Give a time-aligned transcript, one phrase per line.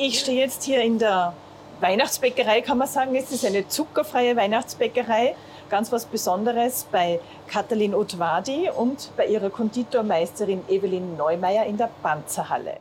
[0.00, 1.34] Ich stehe jetzt hier in der
[1.80, 3.16] Weihnachtsbäckerei, kann man sagen.
[3.16, 5.34] Es ist eine zuckerfreie Weihnachtsbäckerei.
[5.68, 12.78] Ganz was Besonderes bei Katalin Otwadi und bei ihrer Konditormeisterin Evelyn Neumeier in der Panzerhalle.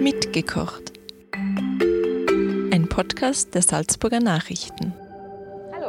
[0.00, 0.92] Mitgekocht.
[2.72, 4.92] Ein Podcast der Salzburger Nachrichten.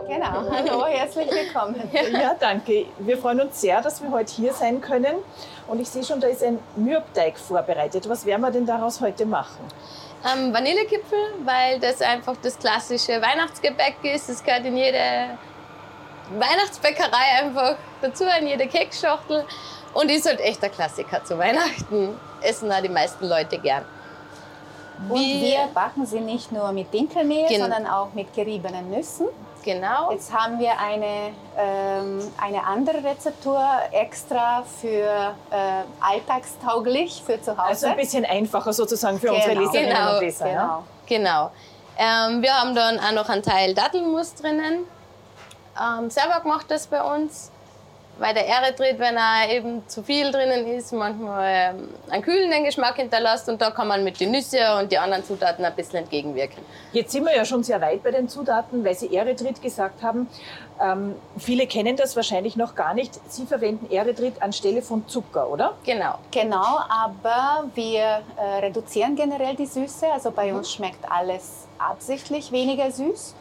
[0.07, 1.89] Genau, hallo, herzlich willkommen.
[2.11, 2.85] Ja, danke.
[2.99, 5.15] Wir freuen uns sehr, dass wir heute hier sein können.
[5.67, 8.07] Und ich sehe schon, da ist ein Mürbteig vorbereitet.
[8.07, 9.65] Was werden wir denn daraus heute machen?
[10.23, 14.29] Ähm, Vanillekipfel, weil das einfach das klassische Weihnachtsgebäck ist.
[14.29, 15.37] Das gehört in jede
[16.37, 19.43] Weihnachtsbäckerei einfach dazu, in jede Keksschachtel.
[19.93, 22.15] Und ist halt echt der Klassiker zu Weihnachten.
[22.41, 23.85] Essen da die meisten Leute gern.
[25.09, 29.27] Und wir backen sie nicht nur mit Dinkelmehl, sondern auch mit geriebenen Nüssen.
[29.65, 30.11] Genau.
[30.11, 33.59] Jetzt haben wir eine, ähm, eine andere Rezeptur
[33.91, 37.67] extra für äh, alltagstauglich für zu Hause.
[37.67, 39.37] Also ein bisschen einfacher sozusagen für genau.
[39.37, 40.13] unsere Leserinnen genau.
[40.13, 40.45] und Leser.
[40.45, 40.61] Genau.
[40.61, 40.83] Ja?
[41.07, 41.51] genau.
[41.97, 44.85] Ähm, wir haben dann auch noch einen Teil Dattelmus drinnen.
[45.81, 47.51] Ähm, selber gemacht das bei uns
[48.17, 52.95] weil der Erythrit, wenn er eben zu viel drinnen ist, manchmal ähm, einen kühlenden Geschmack
[52.95, 56.63] hinterlässt und da kann man mit den Nüsse und die anderen Zutaten ein bisschen entgegenwirken.
[56.93, 60.27] Jetzt sind wir ja schon sehr weit bei den Zutaten, weil Sie Erythrit gesagt haben.
[60.81, 63.19] Ähm, viele kennen das wahrscheinlich noch gar nicht.
[63.29, 65.73] Sie verwenden Erythrit anstelle von Zucker, oder?
[65.85, 66.15] Genau.
[66.31, 70.07] Genau, aber wir äh, reduzieren generell die Süße.
[70.11, 73.35] Also bei uns schmeckt alles absichtlich weniger süß.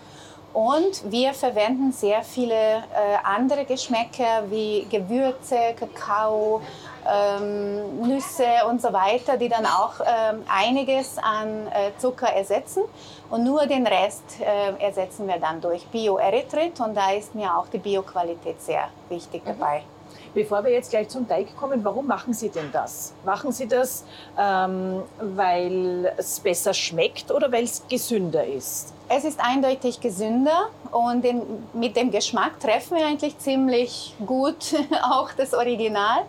[0.54, 2.82] Und wir verwenden sehr viele äh,
[3.24, 6.62] andere Geschmäcker wie Gewürze, Kakao,
[7.04, 12.84] ähm, Nüsse und so weiter, die dann auch ähm, einiges an äh, Zucker ersetzen.
[13.30, 17.66] Und nur den Rest äh, ersetzen wir dann durch Bio-Erythrit und da ist mir auch
[17.66, 19.93] die Bioqualität sehr wichtig mhm.
[20.34, 23.14] Bevor wir jetzt gleich zum Teig kommen, warum machen Sie denn das?
[23.24, 24.04] Machen Sie das,
[24.36, 28.92] ähm, weil es besser schmeckt oder weil es gesünder ist?
[29.08, 35.30] Es ist eindeutig gesünder und den, mit dem Geschmack treffen wir eigentlich ziemlich gut auch
[35.36, 36.22] das Original,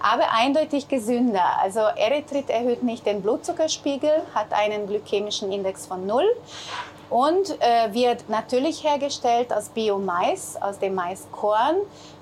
[0.00, 1.58] aber eindeutig gesünder.
[1.60, 6.22] Also Erythrit erhöht nicht den Blutzuckerspiegel, hat einen glykämischen Index von 0
[7.10, 11.76] und äh, wird natürlich hergestellt aus Biomais, aus dem Maiskorn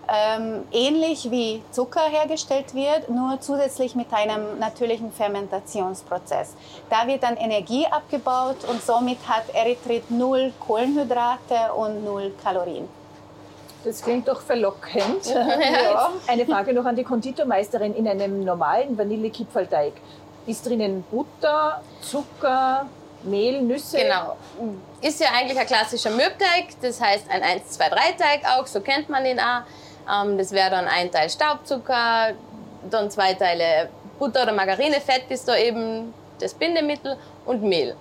[0.09, 6.55] ähm, ähnlich wie Zucker hergestellt wird, nur zusätzlich mit einem natürlichen Fermentationsprozess.
[6.91, 12.89] Da wird dann Energie abgebaut und somit hat Erythrit null Kohlenhydrate und null Kalorien.
[13.85, 15.27] Das klingt doch verlockend.
[15.27, 16.11] ja.
[16.27, 17.95] Eine Frage noch an die Konditormeisterin.
[17.95, 19.93] In einem normalen Vanillekipferlteig
[20.47, 22.87] ist drinnen Butter, Zucker,
[23.27, 23.99] Mehl, Nüsse?
[23.99, 24.37] Genau.
[25.01, 29.39] Ist ja eigentlich ein klassischer Mürbteig, das heißt ein 1-2-3-Teig auch, so kennt man ihn
[29.39, 29.63] auch.
[30.11, 32.33] Ähm, das wäre dann ein Teil Staubzucker,
[32.91, 33.89] dann zwei Teile
[34.19, 37.95] Butter oder Margarine, Fett ist da eben das Bindemittel und Mehl.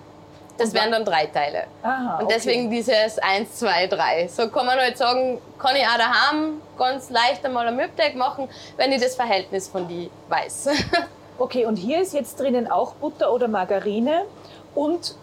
[0.58, 1.66] Das wären dann drei Teile.
[1.84, 2.75] Aha, und deswegen okay.
[2.78, 4.28] dieses 1, 2, 3.
[4.30, 8.47] So kann man halt sagen, kann ich auch daheim ganz leicht einmal ein Mürbteig machen,
[8.78, 10.69] wenn ich das Verhältnis von die weiß.
[11.38, 14.24] okay, und hier ist jetzt drinnen auch Butter oder Margarine
[14.75, 15.16] und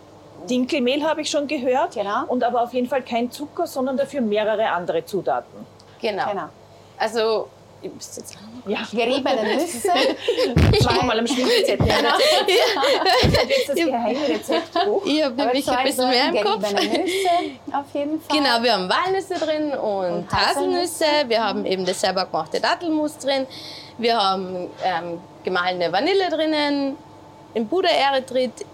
[0.48, 1.94] Dinkelmehl habe ich schon gehört.
[1.94, 2.24] Genau.
[2.26, 5.66] Und aber auf jeden Fall kein Zucker, sondern dafür mehrere andere Zutaten.
[6.00, 6.28] Genau.
[6.28, 6.48] genau.
[6.98, 7.48] Also,
[7.80, 8.78] ich müsste jetzt ja.
[8.90, 9.88] geriebene Nüsse.
[10.72, 11.86] Ich war mal am Schwimmbadzettel.
[11.86, 12.10] Ja, genau.
[13.22, 15.04] das ist jetzt das geheime Rezeptbuch.
[15.04, 16.72] Ich habe nämlich ein bisschen mehr im Kopf.
[16.72, 17.28] Nüsse
[17.72, 18.36] auf jeden Fall.
[18.36, 21.04] Genau, wir haben Walnüsse drin und, und Haselnüsse.
[21.28, 23.46] Wir haben eben das selber gemachte Dattelmus drin.
[23.98, 26.96] Wir haben ähm, gemahlene Vanille drinnen,
[27.54, 28.64] im Pudererythrit,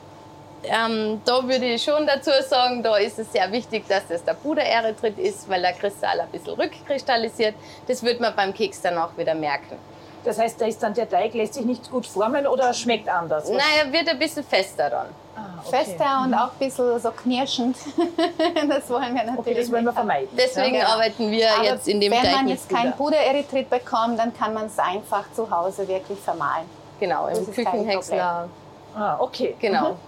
[0.65, 4.35] ähm, da würde ich schon dazu sagen, da ist es sehr wichtig, dass das der
[4.35, 7.55] Pudererythrit ist, weil der Kristall ein bisschen rückkristallisiert.
[7.87, 9.77] Das wird man beim Keks dann auch wieder merken.
[10.25, 13.49] Das heißt, da ist dann der Teig lässt sich nicht gut formen oder schmeckt anders?
[13.49, 15.07] Nein, er wird ein bisschen fester dann.
[15.37, 15.85] Ah, okay.
[15.85, 17.77] Fester und auch ein bisschen so knirschend.
[18.69, 20.29] das wollen wir natürlich okay, das wollen wir vermeiden.
[20.37, 20.89] Deswegen ja.
[20.89, 24.37] arbeiten wir Aber jetzt in dem wenn Teig Wenn man jetzt kein Pudererythrit bekommt, dann
[24.37, 26.67] kann man es einfach zu Hause wirklich vermahlen.
[26.99, 28.49] Genau, im Küchenhäcksler.
[28.97, 29.55] Ah, okay.
[29.61, 29.93] Genau.
[29.93, 30.08] Mhm.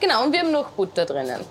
[0.00, 1.44] Genau, und wir haben noch Butter drinnen.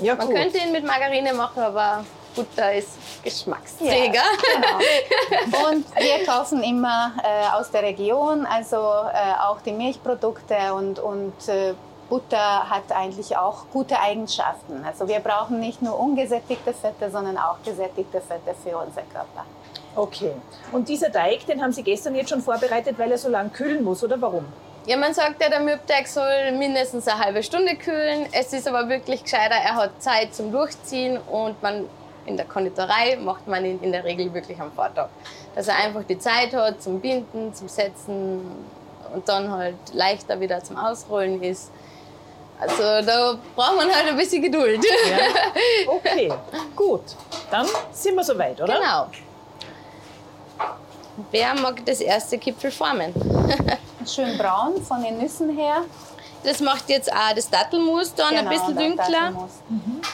[0.00, 0.36] Ja, Man gut.
[0.36, 2.90] könnte ihn mit Margarine machen, aber Butter ist
[3.24, 4.14] Geschmacksträger.
[4.14, 4.22] Ja,
[4.54, 5.68] genau.
[5.68, 11.48] Und wir kaufen immer äh, aus der Region, also äh, auch die Milchprodukte und, und
[11.48, 11.74] äh,
[12.08, 14.84] Butter hat eigentlich auch gute Eigenschaften.
[14.86, 19.44] Also wir brauchen nicht nur ungesättigte Fette, sondern auch gesättigte Fette für unser Körper.
[19.96, 20.32] Okay.
[20.72, 23.82] Und dieser Teig, den haben Sie gestern jetzt schon vorbereitet, weil er so lang kühlen
[23.82, 24.46] muss, oder warum?
[24.88, 28.26] Ja, man sagt ja, der Mürbteig soll mindestens eine halbe Stunde kühlen.
[28.32, 31.84] Es ist aber wirklich gescheiter, er hat Zeit zum Durchziehen und man
[32.24, 35.10] in der Konditorei macht man ihn in der Regel wirklich am Vortag.
[35.54, 38.40] Dass er einfach die Zeit hat zum Binden, zum Setzen
[39.12, 41.70] und dann halt leichter wieder zum Ausrollen ist.
[42.58, 44.82] Also da braucht man halt ein bisschen Geduld.
[44.82, 45.92] Ja.
[45.92, 46.32] Okay,
[46.74, 47.02] gut.
[47.50, 48.78] Dann sind wir soweit, oder?
[48.78, 49.06] Genau.
[51.30, 53.12] Wer mag das erste Kipfel formen?
[54.08, 55.82] Schön braun von den Nüssen her.
[56.44, 59.04] Das macht jetzt auch das Dattelmus dann ein bisschen dünkler.
[59.06, 59.50] Dattelmus.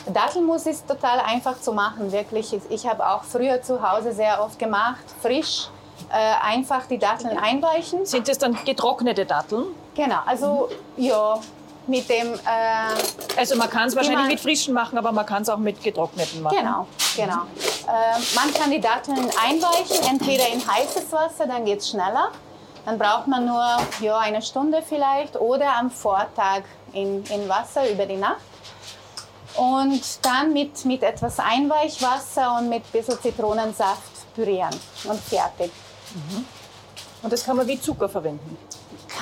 [0.06, 2.52] Dattelmus ist total einfach zu machen, wirklich.
[2.70, 5.68] Ich habe auch früher zu Hause sehr oft gemacht, frisch.
[6.10, 8.04] Äh, einfach die Datteln einweichen.
[8.04, 9.64] Sind das dann getrocknete Datteln?
[9.94, 11.38] Genau, also ja,
[11.86, 15.42] mit dem, äh, Also man kann es wahrscheinlich man- mit frischen machen, aber man kann
[15.42, 16.56] es auch mit getrockneten machen.
[16.58, 16.86] genau,
[17.16, 17.42] genau.
[17.86, 22.30] Äh, man kann die Datteln einweichen, entweder in heißes Wasser, dann geht es schneller.
[22.84, 23.64] Dann braucht man nur
[24.00, 28.42] ja, eine Stunde vielleicht oder am Vortag in, in Wasser über die Nacht.
[29.56, 35.70] Und dann mit, mit etwas Einweichwasser und mit ein bisschen Zitronensaft pürieren und fertig.
[37.22, 38.58] Und das kann man wie Zucker verwenden.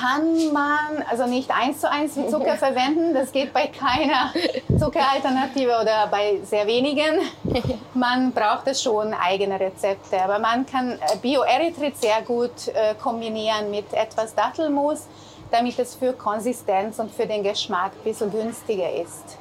[0.03, 3.13] Kann man also nicht eins zu eins Zucker verwenden.
[3.13, 4.33] Das geht bei keiner
[4.77, 7.19] Zuckeralternative oder bei sehr wenigen.
[7.93, 10.21] Man braucht es schon eigene Rezepte.
[10.21, 15.07] Aber man kann äh, Bio-Erythrit sehr gut äh, kombinieren mit etwas Dattelmus,
[15.51, 19.37] damit es für Konsistenz und für den Geschmack ein bisschen günstiger ist.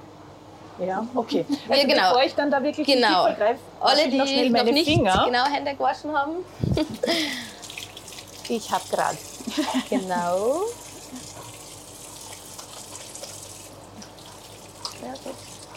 [0.78, 1.44] Ja, okay.
[1.68, 2.08] Also Ja, genau.
[2.10, 3.26] bevor ich dann da wirklich Genau.
[3.26, 5.24] Kipferl greife, Alle, die noch noch nicht Finger.
[5.26, 6.32] genau Hände gewaschen haben.
[8.48, 9.16] Ich habe gerade.
[9.90, 10.62] Genau.
[15.02, 15.30] Ja, so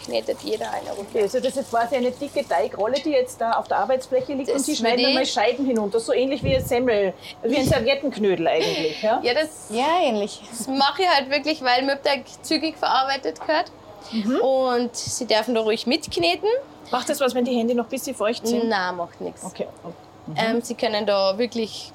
[0.04, 0.92] knetet jeder eine.
[0.96, 4.48] Okay, also das ist quasi eine dicke Teigrolle, die jetzt da auf der Arbeitsfläche liegt
[4.48, 8.46] Das und die schneiden mal Scheiben hinunter, so ähnlich wie ein Semmel, wie ein Serviettenknödel
[8.46, 9.02] eigentlich.
[9.02, 9.20] Ja?
[9.22, 10.40] Ja, das, Ja, ähnlich.
[10.48, 13.72] das mache ich halt wirklich, weil Mürbteig zügig verarbeitet gehört.
[14.12, 14.36] Mhm.
[14.36, 16.48] Und sie dürfen da ruhig mitkneten.
[16.92, 18.68] Macht das was, wenn die Hände noch ein bisschen feucht sind?
[18.68, 19.44] Na, macht nichts.
[19.44, 19.66] Okay.
[20.36, 21.92] Ähm, sie können da wirklich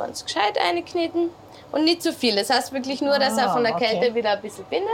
[0.00, 1.30] ganz gescheit einkneten
[1.72, 2.34] und nicht zu viel.
[2.36, 3.86] Das heißt wirklich nur, dass er Ah, von der okay.
[3.98, 4.90] Kälte wieder ein bisschen bindet.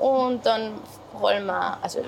[0.00, 0.72] Und dann
[1.20, 2.00] rollen wir, also,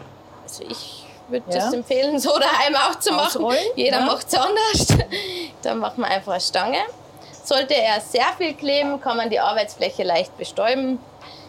[0.43, 1.57] also ich würde Ja.
[1.61, 3.27] das empfehlen, so daheim auch zu machen.
[3.45, 4.05] Ausrollen, Jeder ja.
[4.07, 4.87] macht es anders.
[5.63, 6.79] Dann macht man einfach eine Stange.
[7.45, 10.99] Sollte er sehr viel kleben, kann man die Arbeitsfläche leicht bestäuben.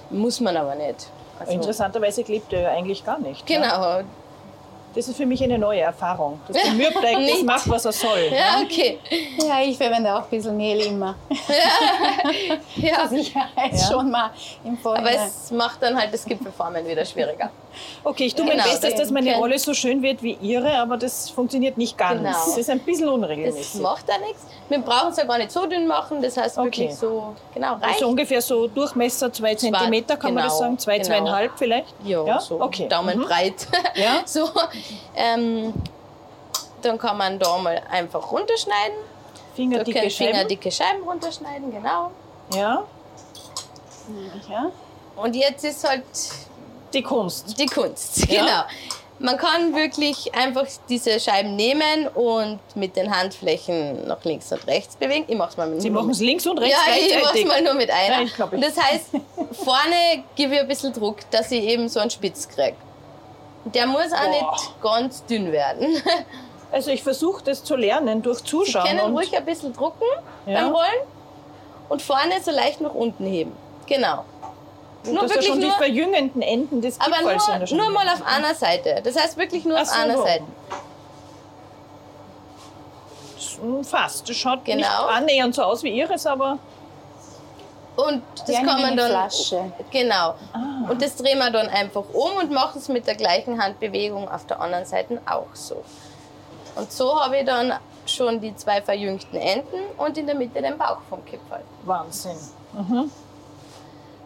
[0.09, 1.07] Muss man aber nicht.
[1.39, 3.47] Also, Interessanterweise klebt er ja eigentlich gar nicht.
[3.49, 4.01] Ja?
[4.97, 5.07] Genau.
[5.07, 8.29] Das ist für mich eine neue Erfahrung, dass der Mürbteig das macht, was er soll.
[8.31, 8.99] Ja, okay.
[9.47, 11.15] Ja, ich verwende auch ein bisschen Mehl immer.
[12.75, 13.07] Ja.
[13.09, 13.87] Sicherheit Ja.
[13.91, 14.31] schon mal
[14.63, 15.27] im Aber Vorhinein.
[15.27, 17.49] es macht dann halt das Gipfelformen wieder schwieriger.
[18.03, 20.97] Okay, ich tue mein Genau, Bestes, dass meine Rolle so schön wird wie ihre, aber
[20.97, 22.17] das funktioniert nicht ganz.
[22.21, 22.31] Genau.
[22.31, 23.81] Das ist ein bisschen Das unregelmäßig.
[23.81, 24.45] macht da nichts.
[24.69, 26.21] Wir brauchen es ja gar nicht so dünn machen.
[26.21, 26.95] Das heißt wirklich Okay.
[26.99, 27.95] so, genau, reicht.
[27.95, 30.79] Also ungefähr so Durchmesser zwei Zentimeter, kann man das genau, sagen?
[30.79, 31.07] Zwei, genau.
[31.07, 31.87] zweieinhalb vielleicht?
[32.03, 32.39] ja, ja?
[32.39, 32.87] so Okay.
[32.87, 33.23] Daumen Mhm.
[33.25, 33.67] breit.
[33.95, 34.21] Ja.
[34.25, 34.49] so,
[35.15, 35.73] ähm,
[36.81, 38.97] dann kann man da mal einfach runterschneiden.
[39.55, 40.31] Fingerdicke Scheiben.
[40.33, 42.11] Fingerdicke Scheiben runterschneiden, genau.
[42.53, 42.83] Ja,
[44.49, 44.71] Ja.
[45.15, 46.03] Und jetzt ist halt
[46.93, 47.57] die Kunst.
[47.59, 48.25] die Kunst.
[48.29, 48.41] Ja.
[48.41, 48.61] Genau.
[49.19, 54.95] Man kann wirklich einfach diese Scheiben nehmen und mit den Handflächen nach links und rechts
[54.95, 55.25] bewegen.
[55.27, 57.45] Ich mache es mal mit Sie machen es links und rechts Ja, ich mache es
[57.45, 58.17] mal nur mit einer.
[58.17, 59.05] Ja, ich glaub, ich- Und das heißt,
[59.63, 62.75] vorne gebe ich ein bisschen Druck, dass ich eben so einen Spitz kriege.
[63.73, 64.29] Der muss auch Boah.
[64.51, 66.01] nicht ganz dünn werden.
[66.69, 68.85] Also ich versuche das zu lernen durch Sie Zuschauen.
[68.85, 70.03] können und ruhig ein bisschen drucken
[70.45, 70.63] Ja.
[70.63, 70.99] beim Rollen
[71.87, 73.53] und vorne so leicht nach unten heben.
[73.85, 74.25] Genau.
[75.05, 77.77] und nur dass er wirklich schon die nur- verjüngenden Enden des Aber ja nur, schon
[77.77, 78.99] nur mal auf einer Seite.
[79.01, 80.23] Das heißt wirklich nur Ach auf so, einer so.
[80.23, 80.43] Seite.
[83.61, 84.27] Hm, Fast.
[84.29, 85.05] Das schaut nicht Genau.
[85.07, 86.59] annähernd so aus wie ihres, aber
[87.97, 89.11] Und das kann man dann.
[89.11, 89.71] Mini-Flasche.
[89.91, 90.35] Genau.
[90.53, 90.89] Ah.
[90.89, 94.45] Und das drehen wir dann einfach um und machen es mit der gleichen Handbewegung auf
[94.45, 95.83] der anderen Seite auch so.
[96.75, 97.73] Und so habe ich dann
[98.05, 101.63] schon die zwei verjüngten Enden und in der Mitte den Bauch vom Kipferl.
[101.85, 102.37] Wahnsinn.
[102.73, 103.11] Mhm.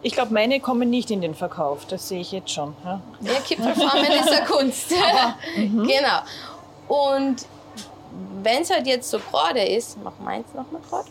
[0.04, 1.86] Ich glaube, meine kommen nicht in den Verkauf.
[1.86, 2.76] Das sehe ich jetzt schon.
[2.84, 3.00] Ja.
[3.22, 4.92] Ja, Kipfelformen ist eine Kunst.
[5.56, 5.88] mhm.
[5.88, 6.20] Genau.
[6.88, 7.46] Und
[8.44, 11.08] wenn es halt jetzt so gerade ist, mach meins nochmal gerade,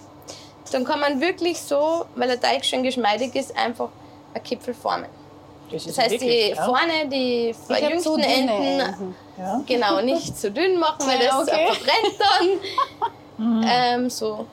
[0.70, 3.88] dann kann man wirklich so, weil der Teig schön geschmeidig ist, einfach
[4.34, 5.08] ein Kipfel formen.
[5.70, 6.64] Das, Das heißt, wirklich, die ja.
[6.64, 9.14] vorne die Ich dünne Enden.
[9.38, 9.62] Ja.
[9.66, 11.68] genau nicht zu dünn machen, weil das okay.
[11.68, 12.60] verbrennt
[13.38, 13.64] dann.
[13.68, 14.46] ähm, so.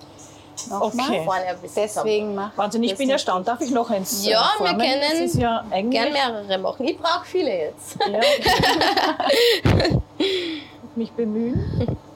[0.69, 1.21] Okay.
[1.23, 1.83] vorne ein bisschen.
[1.83, 3.47] Deswegen macht Wahnsinn, ich bin erstaunt.
[3.47, 4.79] Darf ich noch eins äh, Ja, wir formen?
[4.79, 5.63] können Das ist ja.
[5.69, 6.85] Gern mehrere machen.
[6.87, 7.97] Ich brauche viele jetzt.
[7.99, 8.19] Ja.
[10.95, 11.97] mich bemühen.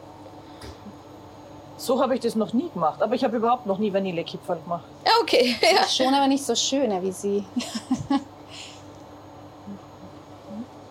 [1.82, 3.02] So habe ich das noch nie gemacht.
[3.02, 4.84] Aber ich habe überhaupt noch nie Vanillekipferl gemacht.
[5.04, 5.56] Ja, okay.
[5.76, 5.88] Ja.
[5.88, 7.44] Schon aber nicht so schöne wie sie.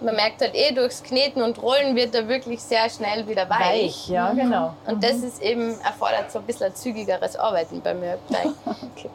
[0.01, 3.85] man merkt halt eh, durchs Kneten und Rollen wird er wirklich sehr schnell wieder weich.
[3.85, 4.75] Weich, ja, genau.
[4.85, 8.49] Und das ist eben, erfordert so ein bisschen zügigeres Arbeiten beim Mürbteig.
[8.97, 9.11] Okay.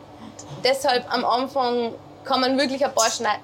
[0.64, 3.42] Deshalb am Anfang kann man wirklich ein paar Schneiden,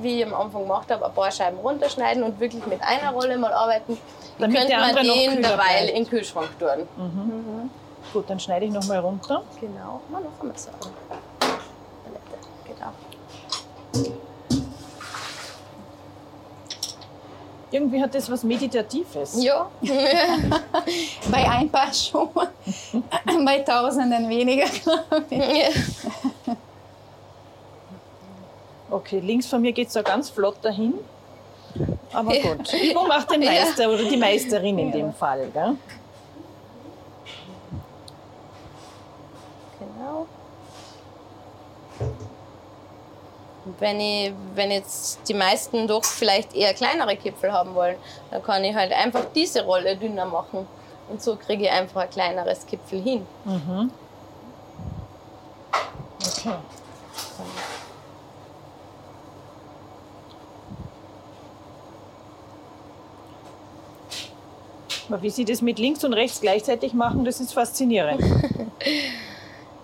[0.00, 3.36] wie ich am Anfang gemacht habe, ein paar Scheiben runterschneiden und wirklich mit einer Rolle
[3.38, 3.98] mal arbeiten.
[4.38, 5.88] Damit könnte man den derweil bleibt.
[5.90, 7.70] in den Kühlschrank tun?
[8.12, 9.42] Gut, dann schneide ich nochmal runter.
[9.60, 10.78] Genau, mal noch einmal sagen.
[11.38, 12.92] Palette, genau.
[17.72, 19.40] Irgendwie hat das was Meditatives.
[19.40, 19.70] Ja,
[21.30, 22.28] Bei ein paar schon,
[23.44, 26.29] bei Tausenden weniger, glaube ich.
[28.90, 30.94] Okay, links von mir geht es da ganz flott dahin.
[32.12, 35.48] Aber gut, Übung macht den Meister oder die Meisterin in dem Fall.
[35.52, 35.76] Gell?
[39.78, 40.26] genau.
[43.78, 47.96] Wenn, ich, wenn jetzt die meisten doch vielleicht eher kleinere Kipfel haben wollen,
[48.30, 50.66] dann kann ich halt einfach diese Rolle dünner machen.
[51.08, 53.26] Und so kriege ich einfach ein kleineres Kipfel hin.
[56.38, 56.54] Okay.
[65.20, 68.22] Wie Sie das mit links und rechts gleichzeitig machen, das ist faszinierend.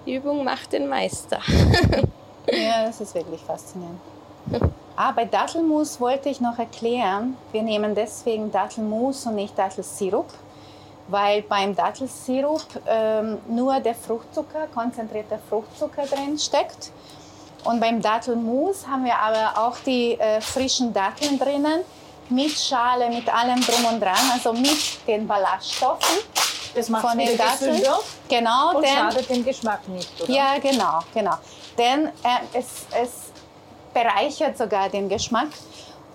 [0.06, 1.40] Die Übung macht den Meister.
[2.48, 3.98] Ja, das ist wirklich faszinierend.
[4.94, 10.28] Ah, bei Dattelmus wollte ich noch erklären, wir nehmen deswegen Dattelmus und nicht Dattelsirup,
[11.08, 16.92] weil beim Dattelsirup ähm, nur der Fruchtzucker, konzentrierter Fruchtzucker drin steckt.
[17.64, 21.80] Und beim Dattelmus haben wir aber auch die äh, frischen Datteln drinnen,
[22.30, 26.18] mit Schale, mit allem drum und dran, also mit den Ballaststoffen
[26.74, 27.82] Das macht von es den Datteln.
[28.28, 30.32] Genau, und denn schadet dem Geschmack nicht, oder?
[30.32, 31.34] ja, genau, genau.
[31.78, 32.10] Denn äh,
[32.52, 33.10] es, es
[33.92, 35.48] bereichert sogar den Geschmack.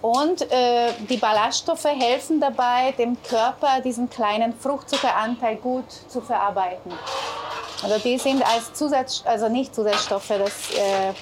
[0.01, 6.91] Und äh, die Ballaststoffe helfen dabei, dem Körper diesen kleinen Fruchtzuckeranteil gut zu verarbeiten.
[7.83, 11.13] Also die sind als Zusatz, also nicht Zusatzstoffe, das, äh,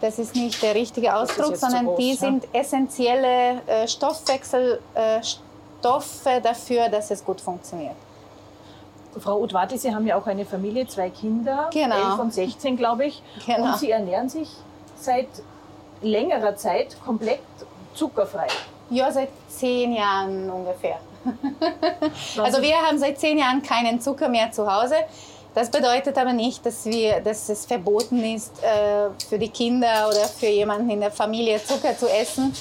[0.00, 2.16] das ist nicht der richtige Ausdruck, sondern groß, die ne?
[2.16, 7.96] sind essentielle äh, Stoffwechselstoffe äh, dafür, dass es gut funktioniert.
[9.18, 12.12] Frau Udwati, Sie haben ja auch eine Familie, zwei Kinder, Genau.
[12.12, 13.22] 11 und 16, glaube ich.
[13.46, 13.72] Genau.
[13.72, 14.48] Und Sie ernähren sich
[14.96, 15.28] seit
[16.02, 17.40] längerer Zeit komplett
[17.94, 18.46] zuckerfrei.
[18.90, 20.98] Ja, seit zehn Jahren ungefähr.
[22.38, 24.94] Also wir haben seit zehn Jahren keinen Zucker mehr zu Hause.
[25.54, 30.28] Das bedeutet aber nicht, dass, wir, dass es verboten ist, äh, für die Kinder oder
[30.28, 32.54] für jemanden in der Familie Zucker zu essen.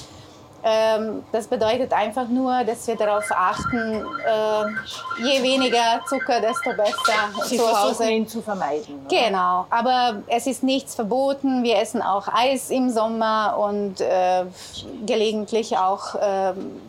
[0.64, 7.46] Ähm, das bedeutet einfach nur, dass wir darauf achten, äh, je weniger Zucker, desto besser
[7.46, 8.10] Sie zu Hause.
[8.10, 9.06] ihn zu vermeiden.
[9.06, 9.16] oder?
[9.16, 11.64] Genau, aber es ist nichts verboten.
[11.64, 14.46] Wir essen auch Eis im Sommer und äh,
[15.06, 16.82] gelegentlich auch ähm,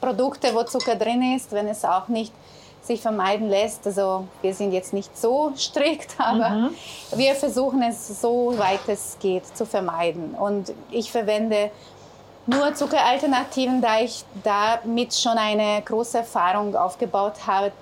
[0.00, 2.32] Produkte, wo Zucker drin ist, wenn es auch nicht
[2.84, 3.86] sich vermeiden lässt.
[3.86, 6.70] Also wir sind jetzt nicht so strikt, aber
[7.14, 10.34] wir versuchen es so weit es geht zu vermeiden.
[10.34, 11.70] Und ich verwende
[12.46, 17.72] nur Zuckeralternativen, da ich damit schon eine große Erfahrung aufgebaut habe,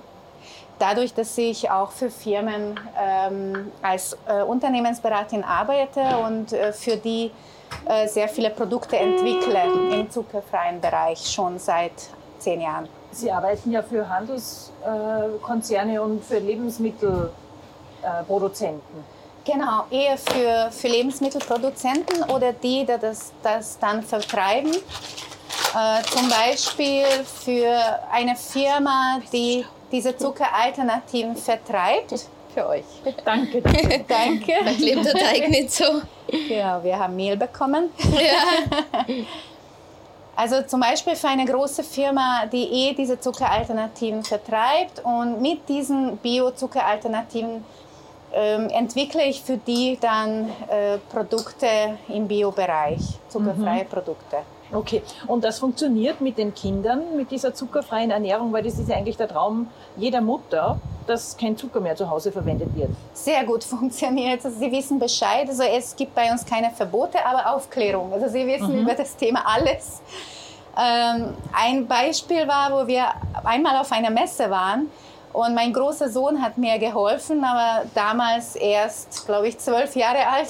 [0.78, 7.30] dadurch, dass ich auch für Firmen ähm, als äh, Unternehmensberaterin arbeite und äh, für die
[7.87, 11.92] äh, sehr viele Produkte entwickle im zuckerfreien Bereich schon seit
[12.38, 12.88] zehn Jahren.
[13.12, 17.42] Sie arbeiten ja für Handelskonzerne Konzerne und für Lebensmittelproduzenten.
[18.26, 19.04] Produzenten.
[19.45, 24.71] Genau, eher für, für Lebensmittelproduzenten oder die, die das, das dann vertreiben.
[24.73, 27.76] Äh, zum Beispiel für
[28.12, 32.28] eine Firma, die diese Zuckeralternativen vertreibt.
[32.54, 32.85] Für euch.
[33.25, 33.62] Danke.
[33.62, 34.04] danke.
[34.09, 34.52] Danke.
[34.62, 36.02] Da klebt der Teig nicht so.
[36.49, 37.90] Ja, wir haben Mehl bekommen.
[37.99, 39.04] Ja.
[40.34, 46.16] Also zum Beispiel für eine große Firma, die eh diese Zuckeralternativen vertreibt und mit diesen
[46.16, 47.64] Bio-Zuckeralternativen
[48.32, 51.66] ähm, entwickle ich für die dann äh, Produkte
[52.08, 54.38] im Bio-Bereich, zuckerfreie Produkte.
[54.73, 58.97] Okay, und das funktioniert mit den Kindern, mit dieser zuckerfreien Ernährung, weil das ist ja
[58.97, 62.91] eigentlich der Traum jeder Mutter, dass kein Zucker mehr zu Hause verwendet wird.
[63.12, 64.45] Sehr gut funktioniert.
[64.45, 65.49] Also Sie wissen Bescheid.
[65.49, 68.12] Also es gibt bei uns keine Verbote, aber Aufklärung.
[68.12, 70.00] Also Sie wissen über das Thema alles.
[70.75, 73.05] Ähm, ein Beispiel war, wo wir
[73.45, 74.91] einmal auf einer Messe waren
[75.33, 80.49] und mein großer Sohn hat mir geholfen, aber damals erst, glaube ich, zwölf Jahre alt.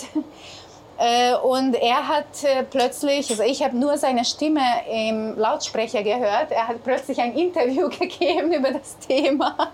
[1.02, 6.52] Äh, Und er hat äh, plötzlich, also ich habe nur seine Stimme im Lautsprecher gehört,
[6.52, 9.72] er hat plötzlich ein Interview gegeben über das Thema,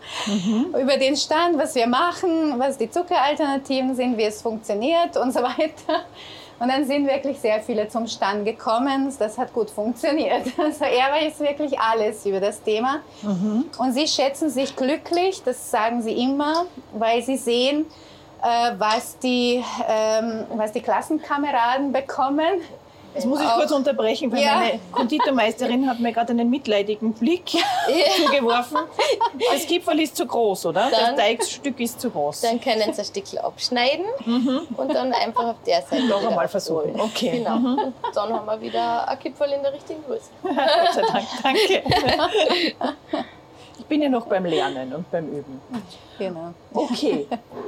[0.69, 5.41] über den Stand, was wir machen, was die Zuckeralternativen sind, wie es funktioniert und so
[5.43, 6.05] weiter.
[6.61, 9.15] Und dann sind wirklich sehr viele zum Stand gekommen.
[9.19, 10.47] Das hat gut funktioniert.
[10.59, 13.01] Also er weiß wirklich alles über das Thema.
[13.79, 17.87] Und sie schätzen sich glücklich, das sagen sie immer, weil sie sehen,
[18.43, 22.61] was, die, ähm, was die Klassenkameraden bekommen.
[23.15, 24.59] Jetzt muss ich kurz unterbrechen, weil Ja.
[24.59, 27.47] meine Konditormeisterin hat mir gerade einen mitleidigen Blick
[28.17, 28.79] zugeworfen.
[29.51, 30.89] Das Kipferl ist zu groß, oder?
[30.91, 32.43] Dann- das Teigstück ist zu groß.
[32.43, 34.05] Dann können Sie ein Stückchen abschneiden
[34.77, 37.01] und dann einfach auf der Seite Noch einmal versuchen.
[37.01, 37.39] Okay.
[37.39, 37.57] Genau.
[37.57, 40.31] Und dann haben wir wieder ein Kipferl in der richtigen Größe.
[40.43, 40.55] Gott
[40.95, 43.25] sei Dank, danke.
[43.79, 45.61] Ich bin ja noch beim Lernen und beim Üben.
[46.19, 46.53] Genau.
[46.75, 47.27] Okay.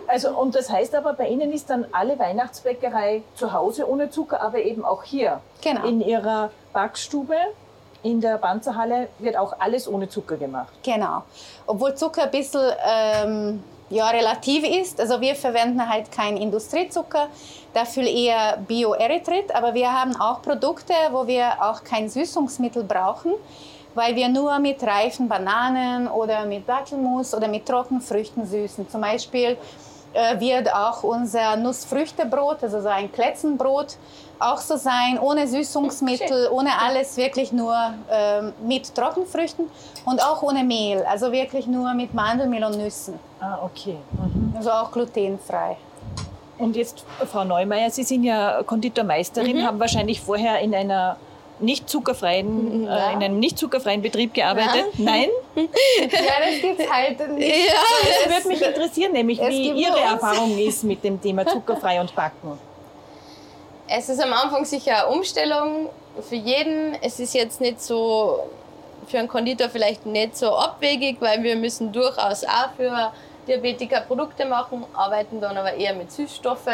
[0.09, 4.40] Also, und das heißt aber, bei Ihnen ist dann alle Weihnachtsbäckerei zu Hause ohne Zucker,
[4.43, 5.87] aber eben auch hier Genau.
[5.87, 7.37] in Ihrer Backstube
[8.02, 10.73] in der Panzerhalle wird auch alles ohne Zucker gemacht.
[10.83, 11.23] Genau.
[11.67, 15.00] Obwohl Zucker ein bisschen ähm, ja, relativ ist.
[15.00, 17.29] Also wir verwenden halt keinen Industriezucker,
[17.75, 19.55] dafür eher Bio-Erythrit.
[19.55, 23.33] Aber wir haben auch Produkte, wo wir auch kein Süßungsmittel brauchen,
[23.94, 28.88] weil wir nur mit reifen Bananen oder mit Dattelmus oder mit Trockenfrüchten süßen.
[28.88, 29.56] Zum Beispiel
[30.12, 33.97] äh, wird auch unser Nussfrüchtebrot, also so ein Kletzenbrot,
[34.38, 37.76] auch so sein, ohne Süßungsmittel, ohne alles, wirklich nur
[38.11, 39.66] ähm, mit Trockenfrüchten
[40.06, 43.97] und auch ohne Mehl, also wirklich nur mit Mandelmehl und Nüssen, Ah, okay.
[44.12, 44.54] Mhm.
[44.56, 45.76] also auch glutenfrei.
[46.59, 51.16] Und jetzt, Frau Neumeier, Sie sind ja Konditormeisterin, haben wahrscheinlich vorher in einer
[51.62, 53.11] nicht zuckerfreien, Ja.
[53.11, 54.87] äh, in einem nicht zuckerfreien Betrieb gearbeitet.
[54.99, 55.29] Nein?
[55.57, 55.67] Ja,
[56.45, 57.67] das gibt halt nicht.
[57.67, 57.75] Ja,
[58.25, 62.14] Das würde mich interessieren, nämlich es wie Ihre Erfahrung ist mit dem Thema zuckerfrei und
[62.14, 62.59] Backen.
[63.88, 65.88] Es ist am Anfang sicher eine Umstellung
[66.29, 66.97] für jeden.
[67.02, 68.45] Es ist jetzt nicht so
[69.09, 73.12] für einen Konditor vielleicht nicht so abwegig, weil wir müssen durchaus auch für
[73.49, 76.69] Diabetiker Produkte machen, arbeiten dann aber eher mit Süßstoffe.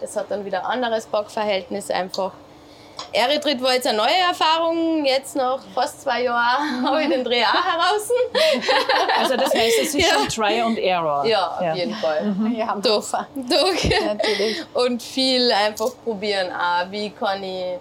[0.00, 2.32] Das hat dann wieder ein anderes Backverhältnis einfach.
[3.14, 5.04] Erythrit war jetzt eine neue Erfahrung.
[5.04, 8.10] Jetzt nach fast zwei Jahren habe ich den Dreh auch heraus.
[9.18, 10.14] Also das heißt, es ist Ja.
[10.14, 11.24] schon Try and Error.
[11.24, 12.34] Ja, auf jeden Fall.
[12.50, 13.26] Wir haben Doch, Puffer.
[13.34, 14.06] doch.
[14.06, 14.62] Natürlich.
[14.74, 16.90] Und viel einfach probieren auch.
[16.90, 17.78] Wie kann ich,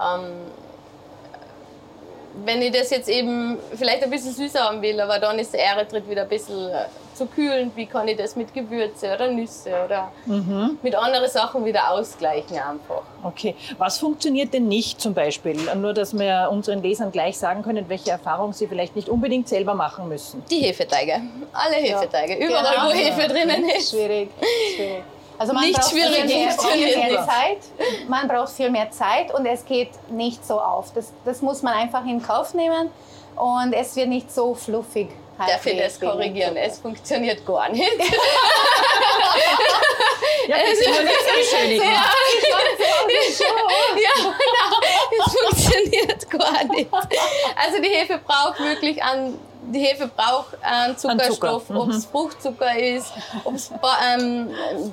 [0.00, 0.46] ähm,
[2.44, 5.64] wenn ich das jetzt eben vielleicht ein bisschen süßer haben will, aber dann ist der
[5.64, 6.84] Erythrit wieder ein bisschen äh,
[7.18, 7.76] zu kühlend.
[7.76, 10.10] Wie kann ich das mit Gewürze oder Nüsse oder
[10.82, 13.02] mit anderen Sachen wieder ausgleichen einfach.
[13.22, 13.54] Okay.
[13.76, 15.56] Was funktioniert denn nicht zum Beispiel?
[15.76, 19.74] Nur, dass wir unseren Lesern gleich sagen können, welche Erfahrungen sie vielleicht nicht unbedingt selber
[19.74, 20.42] machen müssen.
[20.50, 21.20] Die Hefeteige.
[21.52, 22.36] Alle Hefeteige.
[22.36, 22.86] Überall, Genau.
[22.88, 23.90] wo Hefe drinnen ist.
[23.90, 24.30] Schwierig.
[24.74, 25.02] Schwierig.
[25.38, 27.24] Also man Nicht braucht viel mehr, viel mehr.
[27.26, 27.58] Zeit.
[28.08, 30.92] Man braucht viel mehr Zeit und es geht nicht so auf.
[30.94, 32.90] Das, das muss man einfach in Kauf nehmen
[33.36, 35.08] und es wird nicht so fluffig.
[35.38, 36.56] Darf ich das korrigieren?
[36.56, 37.84] Es funktioniert gar nicht.
[40.48, 41.70] Ja, das ist nur nicht so schön.
[41.76, 42.04] ja,
[44.22, 44.78] genau.
[45.26, 46.90] Es funktioniert gar nicht.
[46.92, 51.80] Also die Hefe braucht wirklich an die Hefe braucht einen Zuckerstoff, Zucker.
[51.80, 53.12] ob es Fruchtzucker ist,
[53.44, 53.70] ob es
[54.16, 54.50] ähm,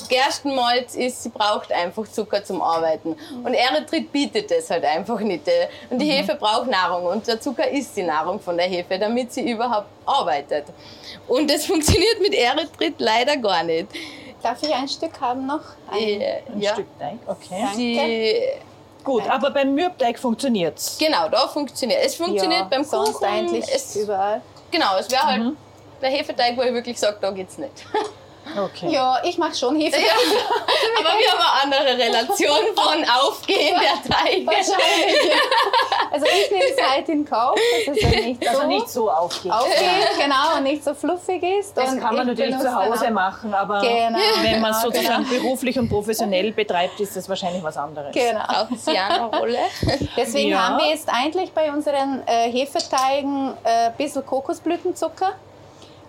[0.09, 3.15] Gerstenmalz ist, sie braucht einfach Zucker zum Arbeiten.
[3.43, 5.43] Und Erythrit bietet das halt einfach nicht.
[5.89, 9.31] Und die Hefe braucht Nahrung und der Zucker ist die Nahrung von der Hefe, damit
[9.33, 10.65] sie überhaupt arbeitet.
[11.27, 13.87] Und das funktioniert mit Erythrit leider gar nicht.
[14.41, 15.61] Darf ich ein Stück haben noch?
[15.89, 17.67] Ein, Äh, Ein ja, Stück Teig, okay.
[17.75, 18.41] Die,
[19.03, 20.97] Gut, aber beim Mürbteig funktioniert's.
[20.97, 22.15] Genau, da funktioniert es.
[22.15, 23.25] funktioniert ja, beim sonst Kuchen.
[23.25, 24.41] eigentlich es, überall.
[24.75, 25.53] Genau, es wäre halt
[26.01, 27.85] der Hefeteig, wo ich wirklich sage, da geht's nicht.
[28.57, 28.89] Okay.
[28.89, 29.97] Ja, ich mache schon Hefe.
[29.99, 30.05] Ja,
[30.99, 34.45] aber wir haben eine andere Relation von Aufgehen der Teige.
[34.45, 35.31] Wahrscheinlich.
[36.11, 37.55] Also ich nehme es halt in Kauf,
[37.87, 39.51] dass es dann nicht Dass so nicht so aufgeht.
[39.51, 41.75] aufgeht, genau, und nicht so fluffig ist.
[41.75, 44.93] Das Und kann man ich natürlich zu Hause machen, aber Genau, wenn man es genau,
[44.93, 48.13] sozusagen beruflich und professionell betreibt, ist das wahrscheinlich was anderes.
[48.13, 48.39] Genau.
[48.47, 49.57] Auch sie eine Rolle.
[50.15, 50.69] Deswegen Ja.
[50.69, 55.33] haben wir jetzt eigentlich bei unseren äh, Hefeteigen äh, ein bisschen Kokosblütenzucker,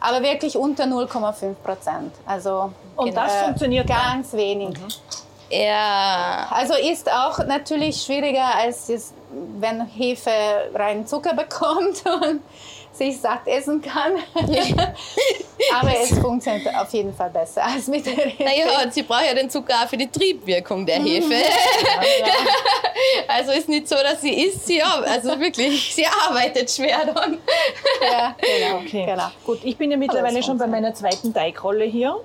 [0.01, 2.15] aber wirklich unter 0,5 Prozent.
[2.27, 3.97] Also Und das äh, funktioniert dann?
[4.15, 4.77] ganz wenig.
[5.51, 9.15] Ja, Also ist auch natürlich schwieriger, als jetzt,
[9.59, 10.31] wenn Hefe
[10.75, 12.41] reinen Zucker bekommt und
[12.97, 14.13] sich satt essen kann.
[15.75, 18.43] aber es funktioniert auf jeden Fall besser als mit der Hefe.
[18.45, 21.35] naja, und sie braucht ja den Zucker auch für die Triebwirkung der Hefe.
[23.29, 27.39] Also ist nicht so, dass sie isst, sie also wirklich, sie arbeitet schwer dann.
[28.03, 28.79] Ja, genau.
[28.81, 29.05] Okay.
[29.07, 29.29] genau.
[29.45, 32.17] Gut, ich bin ja mittlerweile schon bei meiner zweiten Teigrolle hier.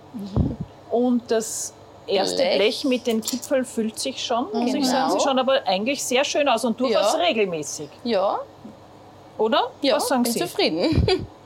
[0.90, 1.74] Und das
[2.08, 2.58] erste Blech.
[2.58, 4.86] Blech mit den Kipfeln füllt sich schon, muss ich Genau.
[4.86, 5.12] sagen.
[5.12, 7.20] Sie schauen aber eigentlich sehr schön aus und durchaus Ja.
[7.20, 7.90] regelmäßig.
[8.04, 8.40] Ja,
[9.42, 9.72] Oder?
[9.82, 10.40] ja, Was sagen bin Sie?
[10.40, 11.28] zufrieden.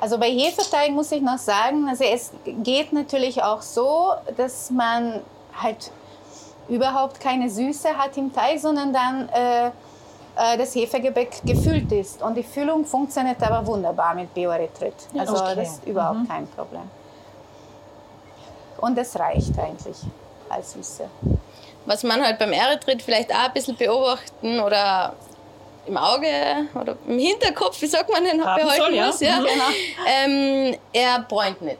[0.00, 2.30] Also bei Hefeteig muss ich noch sagen, also es
[2.62, 5.22] geht natürlich auch so, dass man
[5.60, 5.90] halt
[6.68, 9.66] überhaupt keine Süße hat im Teig, sondern dann äh,
[10.36, 12.22] äh, das Hefegebäck gefüllt ist.
[12.22, 14.94] Und die Füllung funktioniert aber wunderbar mit Bioerythrit.
[15.18, 15.54] Also okay.
[15.56, 16.28] das ist überhaupt Mhm.
[16.28, 16.88] kein Problem.
[18.80, 19.96] Und das reicht eigentlich
[20.48, 21.08] als Süße.
[21.86, 25.14] Was man halt beim Erythrit vielleicht auch ein bisschen beobachten oder
[25.88, 26.28] im Auge
[26.80, 29.06] oder im Hinterkopf, wie sagt man denn, Haben behalten soll, ja.
[29.06, 29.20] muss.
[29.20, 29.40] Ja.
[29.40, 29.46] Mhm.
[30.72, 31.78] Ähm, er bräunt nicht.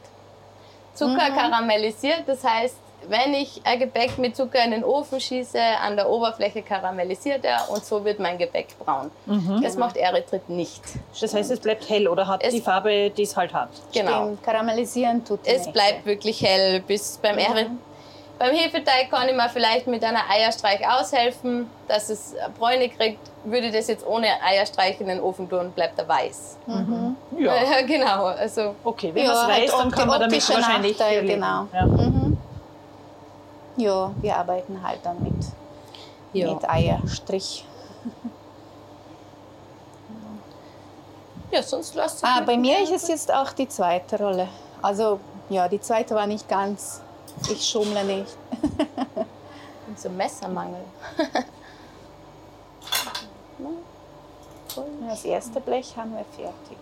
[0.93, 2.75] Zucker karamellisiert, das heißt,
[3.07, 7.69] wenn ich ein Gebäck mit Zucker in den Ofen schieße, an der Oberfläche karamellisiert er
[7.69, 9.09] und so wird mein Gebäck braun.
[9.63, 10.81] Das macht Erythrit nicht.
[11.21, 13.69] Das heißt, es bleibt hell oder hat Es- die Farbe, die es halt hat.
[13.93, 14.23] Genau.
[14.25, 15.73] Stimmt, karamellisieren tut Es nicht.
[15.73, 17.69] bleibt wirklich hell bis beim Erythrit.
[18.39, 23.19] Beim Hefeteig kann ich mir vielleicht mit einer Eierstreich aushelfen, dass es Bräune kriegt.
[23.43, 26.57] Würde ich das jetzt ohne Eierstreich in den Ofen tun, bleibt er weiß.
[27.37, 27.53] Ja.
[27.55, 28.25] Ja, genau.
[28.27, 31.27] Also, Okay, wenn Ja, man es halt weiß, dann kann man damit wahrscheinlich Nachteil, leben.
[31.41, 31.67] genau.
[31.73, 31.87] Ja.
[33.77, 35.33] Ja, wir arbeiten halt dann mit,
[36.33, 36.53] ja.
[36.53, 37.65] mit Eierstrich.
[41.51, 44.47] ja, sonst lässt sich Ah, bei mir ist es jetzt auch die zweite Rolle.
[44.81, 47.01] Also ja, die zweite war nicht ganz.
[47.51, 48.37] Ich schummle nicht.
[49.95, 50.81] so Messermangel.
[55.09, 56.77] Das erste Blech haben wir fertig.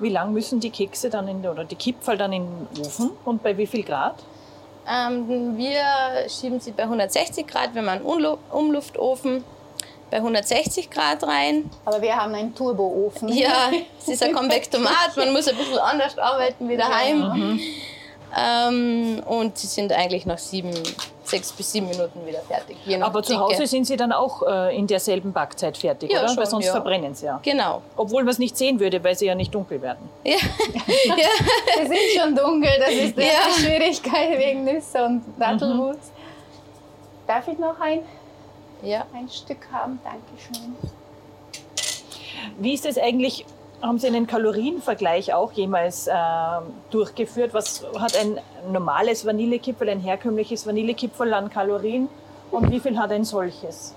[0.00, 3.42] Wie lang müssen die Kekse dann in, oder die Kipferl dann in den Ofen und
[3.42, 4.16] bei wie viel Grad?
[4.86, 5.82] Ähm, wir
[6.28, 9.44] schieben sie bei 160 Grad, wenn man einen Umluftofen
[10.10, 11.70] bei 160 Grad rein.
[11.84, 13.28] Aber wir haben einen Turboofen.
[13.28, 17.58] Ja, es ist ein Konvektomat, man muss ein bisschen anders arbeiten wie daheim.
[18.36, 20.72] Ähm, und sie sind eigentlich nach sieben,
[21.24, 22.76] sechs bis sieben Minuten wieder fertig.
[22.84, 23.44] Je nach Aber zu Dicke.
[23.44, 26.28] Hause sind sie dann auch äh, in derselben Backzeit fertig, Ja, oder?
[26.28, 26.72] schon, Weil sonst ja.
[26.72, 27.38] verbrennen sie ja.
[27.42, 27.82] Genau.
[27.96, 30.08] Obwohl man es nicht sehen würde, weil sie ja nicht dunkel werden.
[30.24, 30.34] Ja.
[31.04, 31.28] ja.
[31.76, 33.24] Wir sind schon dunkel, das ist Ja.
[33.56, 35.96] die Schwierigkeit wegen Nüsse und Dattelmus.
[37.26, 38.00] Darf ich noch ein,
[38.82, 39.06] ja.
[39.14, 39.98] ein Stück haben?
[40.04, 40.74] Dankeschön.
[42.58, 43.46] Wie ist es eigentlich?
[43.84, 47.52] Haben Sie einen Kalorienvergleich auch jemals ähm, durchgeführt?
[47.52, 48.40] Was hat ein
[48.72, 52.08] normales Vanillekipferl, ein herkömmliches Vanillekipferl an Kalorien
[52.50, 53.94] und wie viel hat ein solches?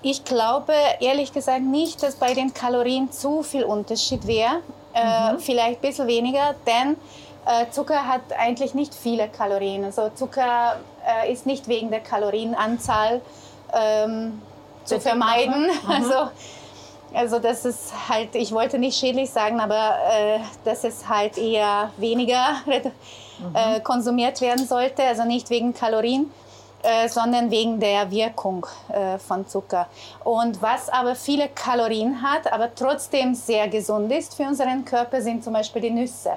[0.00, 4.60] Ich glaube ehrlich gesagt nicht, dass bei den Kalorien zu viel Unterschied wäre.
[4.94, 6.96] Äh, vielleicht ein bisschen weniger, denn
[7.44, 9.84] äh, Zucker hat eigentlich nicht viele Kalorien.
[9.84, 10.76] Also Zucker
[11.06, 13.20] äh, ist nicht wegen der Kalorienanzahl
[13.74, 14.40] ähm,
[14.84, 15.68] zu vermeiden.
[15.86, 16.30] Also,
[17.16, 21.90] also das ist halt, ich wollte nicht schädlich sagen, aber äh, dass es halt eher
[21.96, 22.56] weniger
[23.54, 26.30] äh, konsumiert werden sollte, also nicht wegen Kalorien
[26.82, 29.88] äh, sondern wegen der Wirkung äh, von Zucker.
[30.22, 35.42] Und was aber viele Kalorien hat, aber trotzdem sehr gesund ist für unseren Körper, sind
[35.42, 36.32] zum Beispiel die Nüsse.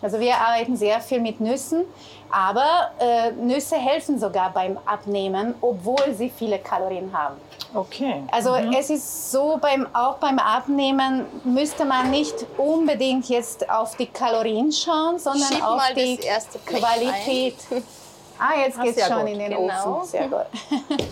[0.00, 1.84] Also wir arbeiten sehr viel mit Nüssen,
[2.30, 7.36] aber äh, Nüsse helfen sogar beim Abnehmen, obwohl sie viele Kalorien haben.
[7.74, 8.22] Okay.
[8.30, 14.06] Also es ist so, beim, auch beim Abnehmen müsste man nicht unbedingt jetzt auf die
[14.06, 16.18] Kalorien schauen, sondern Schieb auf die
[16.64, 17.56] Qualität.
[18.40, 19.30] Ah, jetzt geht's sehr schon gut.
[19.30, 19.96] in den Genau.
[19.96, 20.06] Ofen.
[20.06, 20.46] Sehr gut.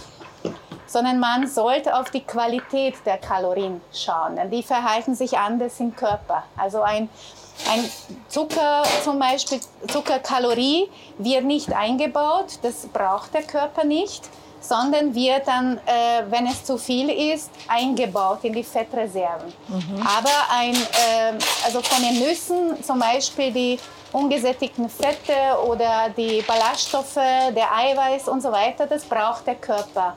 [0.87, 5.95] sondern man sollte auf die Qualität der Kalorien schauen, denn die verhalten sich anders im
[5.97, 6.45] Körper.
[6.57, 7.09] Also ein,
[7.71, 7.91] ein
[8.29, 10.89] Zucker, zum Beispiel Zuckerkalorie,
[11.19, 14.29] wird nicht eingebaut, das braucht der Körper nicht,
[14.61, 19.53] sondern wird dann, äh, wenn es zu viel ist, eingebaut in die Fettreserven.
[20.01, 23.79] Aber ein, äh, also von den Nüssen zum Beispiel die
[24.13, 30.17] ungesättigten Fette oder die Ballaststoffe, der Eiweiß und so weiter, das braucht der Körper.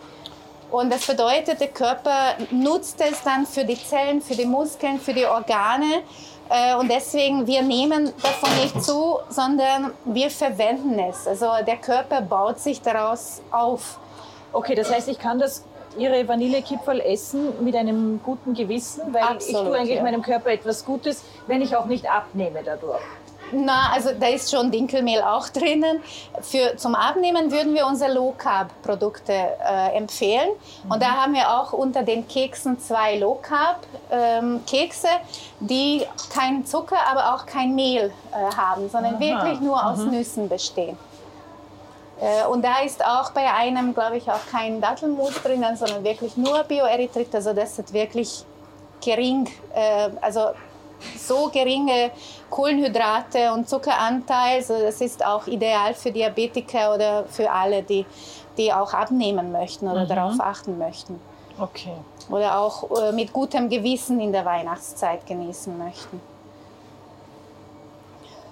[0.72, 5.14] Und das bedeutet, der Körper nutzt es dann für die Zellen, für die Muskeln, für
[5.14, 6.04] die Organe.
[6.50, 11.28] Äh, Und deswegen, wir nehmen davon nicht zu, sondern wir verwenden es.
[11.28, 14.00] Also der Körper baut sich daraus auf.
[14.52, 15.64] Okay, das heißt, ich kann das
[15.98, 20.04] Ihre Vanillekipferl essen mit einem guten Gewissen, weil ich Absolut, tue eigentlich ja.
[20.04, 23.02] meinem Körper etwas Gutes, wenn ich auch nicht abnehme dadurch.
[23.52, 26.02] Na, also da ist schon Dinkelmehl auch drinnen.
[26.42, 30.50] Für, zum Abnehmen würden wir unsere Low Carb Produkte äh, empfehlen.
[30.90, 33.80] Und da haben wir auch unter den Keksen zwei Low Carb
[34.12, 35.08] ähm, Kekse,
[35.60, 40.98] die keinen Zucker, aber auch kein Mehl äh, haben, sondern wirklich nur aus Nüssen bestehen.
[42.22, 46.38] Äh, Und da ist auch bei einem, glaube ich, auch kein Dattelmus drinnen, sondern wirklich
[46.38, 47.34] nur Bioerythrit.
[47.34, 48.44] Also das ist wirklich
[49.04, 50.50] gering, äh, also
[51.18, 52.12] so geringe
[52.50, 54.58] Kohlenhydrate und Zuckeranteil.
[54.58, 58.06] Also das ist auch ideal für Diabetiker oder für alle, die,
[58.58, 61.20] die auch abnehmen möchten oder darauf achten möchten.
[61.60, 61.94] Okay.
[62.30, 66.22] Oder auch äh, mit gutem Gewissen in der Weihnachtszeit genießen möchten.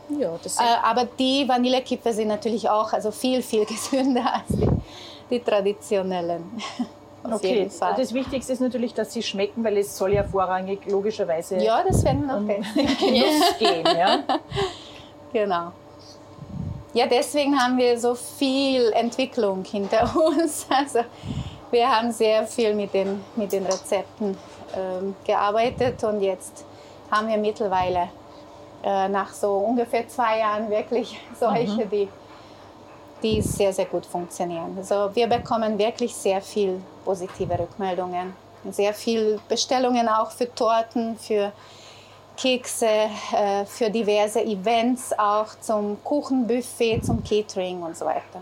[0.09, 4.69] Ja, das Äh, aber die Vanillekipferl sind natürlich auch also viel, viel gesünder als die,
[5.29, 6.61] die traditionellen.
[7.23, 7.95] Auf Okay, jeden Fall.
[7.97, 12.03] das Wichtigste ist natürlich, dass sie schmecken, weil es soll ja vorrangig logischerweise ja, das
[12.03, 12.47] werden wir um.
[12.97, 13.85] Genuss gehen.
[13.85, 14.19] Ja?
[15.33, 15.71] Genau.
[16.93, 20.65] Ja, deswegen haben wir so viel Entwicklung hinter uns.
[20.69, 20.99] Also
[21.71, 24.37] wir haben sehr viel mit den, mit den Rezepten
[24.75, 26.65] ähm, gearbeitet und jetzt
[27.11, 28.09] haben wir mittlerweile
[28.83, 32.07] äh, nach so ungefähr zwei Jahren wirklich solche, die,
[33.21, 34.75] die sehr, sehr gut funktionieren.
[34.77, 38.33] Also wir bekommen wirklich sehr viel positive Rückmeldungen.
[38.69, 41.53] Sehr viel Bestellungen auch für Torten, für
[42.35, 42.85] Kekse,
[43.33, 48.41] äh, für diverse Events, auch zum Kuchenbuffet, zum Catering und so weiter.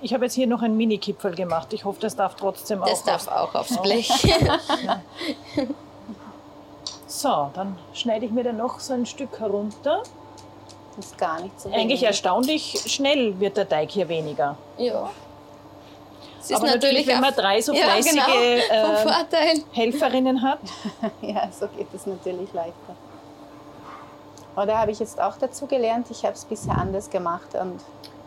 [0.00, 1.72] Ich habe jetzt hier noch ein Mini-Kipferl gemacht.
[1.72, 3.06] Ich hoffe, das darf trotzdem Das auch.
[3.06, 4.10] darf auch aufs Blech.
[7.06, 10.02] So, dann schneide ich mir dann noch so ein Stück herunter.
[10.96, 12.02] Das ist gar nicht so Eigentlich wenig.
[12.04, 14.56] erstaunlich schnell wird der Teig hier weniger.
[14.78, 15.10] ja.
[16.44, 19.64] Es ist Aber natürlich, wenn man drei so ja, fleißige genau, äh, vom Vorteil.
[19.72, 20.58] Helferinnen hat.
[21.22, 22.94] Ja, so geht es natürlich leichter.
[24.54, 27.54] Aber da habe ich jetzt auch dazu gelernt, ich habe es bisher anders gemacht.
[27.60, 27.80] Und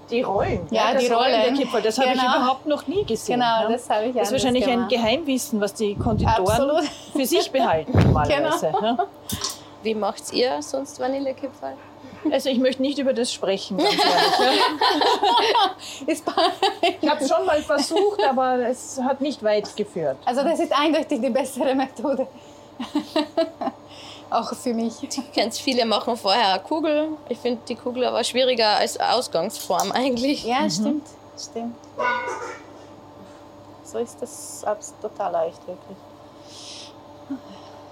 [0.09, 0.67] Die Rollen.
[0.71, 1.41] Ja, das die Rollen.
[1.43, 2.35] Der Kipferl, das habe ich Genau.
[2.37, 3.35] überhaupt noch nie gesehen.
[3.39, 3.69] genau, ja.
[3.69, 4.89] das habe ich Das ist wahrscheinlich ein gemacht.
[4.89, 6.83] Geheimwissen, was die Konditoren Absolut.
[7.15, 8.71] für sich behalten normalerweise.
[8.71, 8.81] Genau.
[8.83, 8.97] ja.
[9.83, 11.75] Wie macht ihr sonst Vanillekipferl?
[12.31, 13.93] Also ich möchte nicht über das sprechen, ganz
[16.07, 16.21] ehrlich.
[17.01, 20.17] Ich habe es schon mal versucht, aber es hat nicht weit geführt.
[20.25, 22.27] Also das ist eindeutig die bessere Methode.
[24.29, 24.93] auch für mich.
[25.33, 27.09] Kennst viele machen vorher eine Kugel.
[27.29, 30.43] Ich finde die Kugel aber schwieriger als Ausgangsform eigentlich.
[30.43, 31.75] Ja, stimmt, stimmt.
[33.83, 34.65] So ist das
[35.01, 35.97] total leicht, wirklich.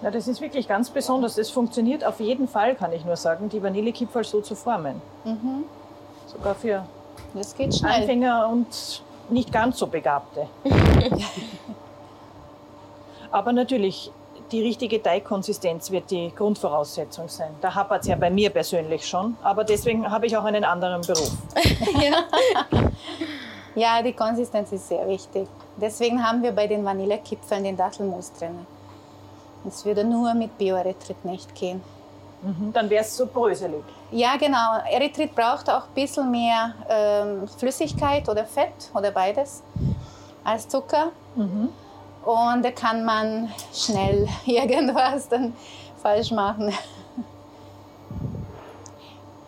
[0.02, 1.36] Ja, das ist wirklich ganz besonders.
[1.36, 5.02] Das funktioniert auf jeden Fall, kann ich nur sagen, die Vanillekipferl so zu formen.
[6.28, 6.86] Sogar für.
[7.88, 10.48] Anfänger und nicht ganz so Begabte.
[13.32, 14.12] Aber natürlich,
[14.52, 17.52] die richtige Teigkonsistenz wird die Grundvoraussetzung sein.
[17.62, 21.02] Da hapert es ja bei mir persönlich schon, aber deswegen habe ich auch einen anderen
[21.02, 21.32] Beruf.
[23.76, 25.50] Ja, die Konsistenz ist sehr wichtig.
[25.76, 28.66] Deswegen haben wir bei den Vanillekipfeln den Dattelmus drin.
[29.68, 31.82] Es würde nur mit Bioerythrit nicht gehen.
[32.42, 33.84] Mhm, Dann wäre es so bröselig.
[34.12, 34.78] Ja, genau.
[34.92, 39.64] Erythrit braucht auch ein bisschen mehr ähm, Flüssigkeit oder Fett oder beides
[40.44, 41.08] als Zucker.
[41.36, 45.54] Und da kann man schnell irgendwas dann
[46.02, 46.72] falsch machen.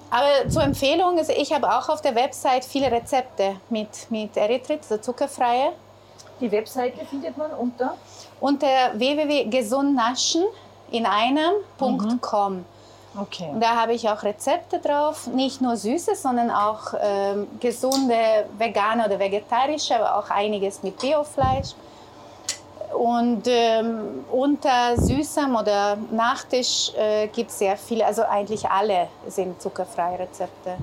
[0.10, 4.80] Aber zur Empfehlung, also ich habe auch auf der Website viele Rezepte mit, mit Erythrit,
[4.84, 5.74] also zuckerfreie.
[6.40, 7.96] Die Webseite findet man unter
[8.40, 10.44] Unter www.gesundnaschen
[10.92, 12.66] in einem.com.
[13.20, 13.50] Okay.
[13.52, 19.06] Und Da habe ich auch Rezepte drauf, nicht nur süße, sondern auch ähm, gesunde vegane
[19.06, 21.74] oder vegetarische, aber auch einiges mit Biofleisch.
[22.94, 29.62] Und ähm, unter Süßem oder Nachtisch äh, gibt es sehr viele, also eigentlich alle sind
[29.62, 30.78] zuckerfreie Rezepte.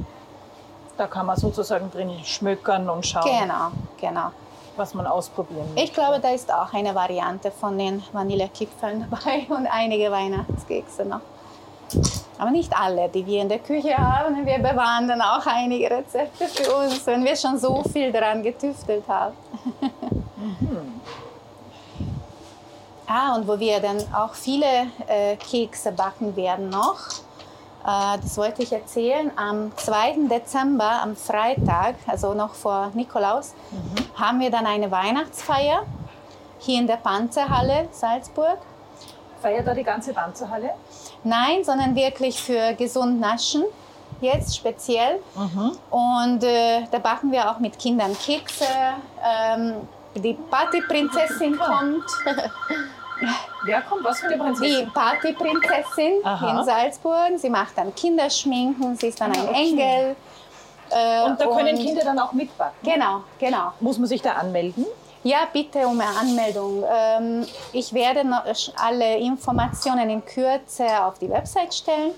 [0.97, 4.31] Da kann man sozusagen drin schmökern und schauen, Genau, genau.
[4.77, 5.83] Was man ausprobieren möchte.
[5.83, 11.21] Ich glaube, da ist auch eine Variante von den Vanillekipfeln dabei und einige Weihnachtskekse noch.
[12.39, 14.45] Aber nicht alle, die wir in der Küche haben.
[14.45, 19.07] Wir bewahren dann auch einige Rezepte für uns, wenn wir schon so viel daran getüftelt
[19.07, 19.37] haben.
[23.07, 24.67] ah, und wo wir dann auch viele
[25.07, 26.99] äh, Kekse backen werden noch.
[27.87, 29.31] Äh, das wollte ich erzählen.
[29.37, 30.29] Am 2.
[30.31, 33.55] Dezember, am Freitag, also noch vor Nikolaus,
[34.17, 35.83] haben wir dann eine Weihnachtsfeier
[36.59, 38.59] hier in der Panzerhalle Salzburg.
[39.43, 40.71] Feiert da die ganze Panzerhalle?
[41.23, 43.65] Nein, sondern wirklich für gesund naschen,
[44.21, 45.21] jetzt speziell.
[45.91, 48.65] Und äh, da backen wir auch mit Kindern Kekse.
[49.23, 49.75] Ähm,
[50.15, 52.05] die Partyprinzessin kommt.
[53.65, 54.05] Wer kommt?
[54.05, 54.93] Was für eine Die Prinzessin?
[54.93, 56.59] Partyprinzessin Aha.
[56.61, 57.31] in Salzburg.
[57.37, 59.55] Sie macht dann Kinderschminken, sie ist dann ein okay.
[59.71, 60.17] Engel.
[60.91, 62.77] Äh, Und da können Kinder dann auch mitbacken.
[62.83, 63.73] Genau, genau.
[63.81, 64.85] Muss man sich da anmelden?
[65.23, 66.85] Ja, bitte um eine Anmeldung.
[66.87, 68.23] Ähm, ich werde
[68.77, 72.13] alle Informationen in Kürze auf die Website stellen.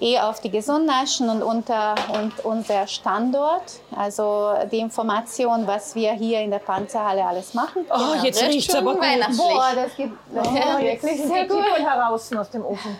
[0.00, 3.80] Eh auf die Gesundnaschen und unter und unser Standort.
[3.96, 7.84] Also die Information, was wir hier in der Panzerhalle alles machen.
[7.90, 9.02] Oh, jetzt riecht es aber gut.
[9.02, 9.38] weihnachtlich.
[9.38, 11.64] Boah, das gibt Oh, wirklich jetzt sind sehr gut.
[11.78, 12.96] Heraus aus dem Ofen.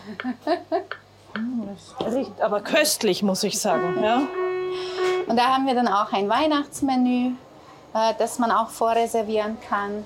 [1.35, 1.61] Mm,
[1.99, 4.03] Das riecht aber köstlich, muss ich sagen.
[4.03, 4.21] Ja?
[5.27, 7.31] Und da haben wir dann auch ein Weihnachtsmenü,
[7.93, 10.05] äh, das man auch vorreservieren kann.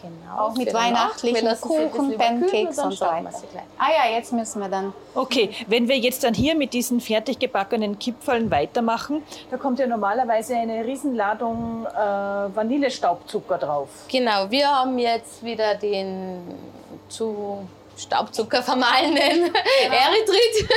[0.00, 0.66] Genau, Auch mit.
[0.66, 3.30] Wir weihnachtlichen Kuchen, Pancakes und so weiter.
[3.32, 3.64] sie gleich.
[3.78, 4.92] Ah ja, jetzt müssen wir dann.
[5.14, 9.86] Okay, wenn wir jetzt dann hier mit diesen fertig gebackenen Kipferln weitermachen, da kommt ja
[9.86, 13.88] normalerweise eine Riesenladung äh, Vanillestaubzucker drauf.
[14.10, 16.42] Genau, wir haben jetzt wieder den
[17.08, 19.52] zu Staubzucker vermahlenen
[19.84, 20.68] Erythrit.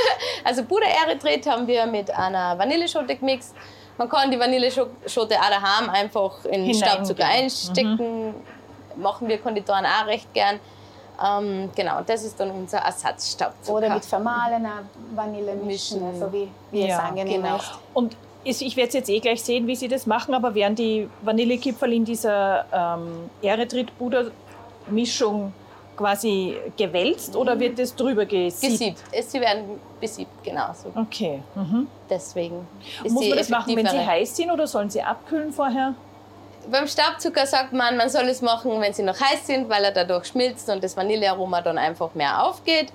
[0.44, 3.54] Also Puder-Erythrit haben wir mit einer Vanilleschote gemixt.
[3.98, 6.74] Man kann die Vanilleschote auch daheim einfach in Hineingeben.
[6.74, 8.34] Staubzucker einstecken.
[8.96, 10.58] Machen wir Konditoren auch recht gern.
[11.24, 13.78] Ähm, genau, das ist dann unser Ersatzstaubzucker.
[13.78, 14.82] Oder mit vermahlener
[15.14, 16.22] Vanille mischen, Mischen.
[16.22, 17.56] also wie, wie es Ja, angenehm genau.
[17.56, 17.72] ist.
[17.94, 21.92] Und ich werde jetzt eh gleich sehen, wie Sie das machen, aber werden die Vanillekipferl
[21.92, 25.52] in dieser ähm, Erythrit-Puder-Mischung
[25.96, 28.72] quasi gewälzt oder wird das drüber gesiebt?
[28.72, 29.02] gesiebt.
[29.10, 30.66] Es- Sie werden besiebt, genau.
[30.74, 30.92] So.
[31.00, 31.42] Okay.
[31.54, 31.86] Mhm.
[32.10, 32.68] Deswegen
[33.02, 35.94] ist Muss man das machen, wenn sie heiß sind oder sollen sie abkühlen vorher?
[36.70, 39.92] Beim Staubzucker sagt man, man soll es machen, wenn sie noch heiß sind, weil er
[39.92, 42.88] dadurch schmilzt und das Vanillearoma dann einfach mehr aufgeht.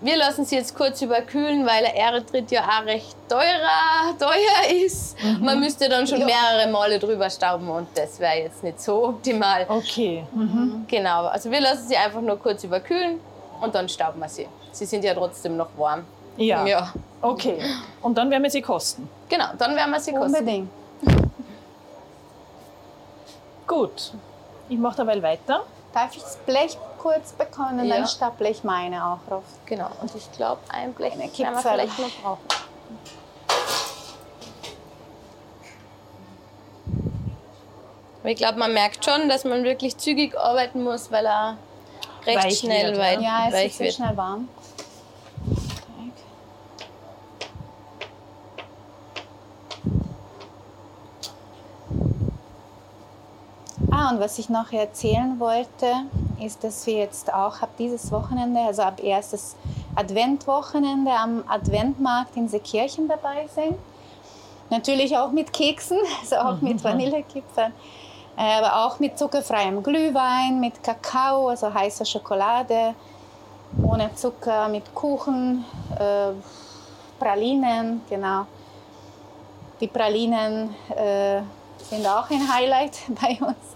[0.00, 5.16] Wir lassen sie jetzt kurz überkühlen, weil der Erythrit ja auch recht teurer, teuer ist.
[5.40, 9.64] Man müsste dann schon mehrere Male drüber stauben und das wäre jetzt nicht so optimal.
[9.68, 10.24] Okay.
[10.34, 10.86] Mhm.
[10.88, 13.20] Genau, also wir lassen sie einfach nur kurz überkühlen
[13.60, 14.48] und dann stauben wir sie.
[14.72, 16.04] Sie sind ja trotzdem noch warm.
[16.36, 16.66] Ja.
[16.66, 17.58] Ja, Okay.
[18.00, 19.08] Und dann werden wir sie kosten.
[19.28, 20.34] genau, dann werden wir sie kosten.
[20.34, 20.70] Unbedingt.
[23.72, 24.12] Gut.
[24.68, 25.62] Ich mache dabei weiter.
[25.94, 27.84] Darf ich das Blech kurz bekommen?
[27.86, 27.96] Ja.
[27.96, 29.44] Dann staple ich meine auch drauf.
[29.66, 31.62] Genau, und ich glaube, ein Blech Eine wir Kipferl.
[31.62, 32.40] vielleicht noch brauchen.
[38.20, 41.56] Aber Ich glaube, man merkt schon, dass man wirklich zügig arbeiten muss, weil er
[42.24, 43.94] recht Weich schnell wird, weit, Ja, es weich ist so wird.
[43.94, 44.48] schnell warm.
[54.12, 55.86] Und was ich noch erzählen wollte,
[56.38, 59.56] ist, dass wir jetzt auch ab dieses Wochenende, also ab erstes
[59.94, 63.76] Adventwochenende am Adventmarkt in Seekirchen dabei sind.
[64.68, 67.72] Natürlich auch mit Keksen, also auch mit Vanillekipferl,
[68.36, 72.94] äh, aber auch mit zuckerfreiem Glühwein, mit Kakao, also heißer Schokolade,
[73.82, 75.64] ohne Zucker, mit Kuchen,
[75.98, 76.32] äh,
[77.18, 78.46] Pralinen, genau.
[79.80, 81.40] Die Pralinen äh,
[81.82, 83.71] sind auch ein Highlight bei uns.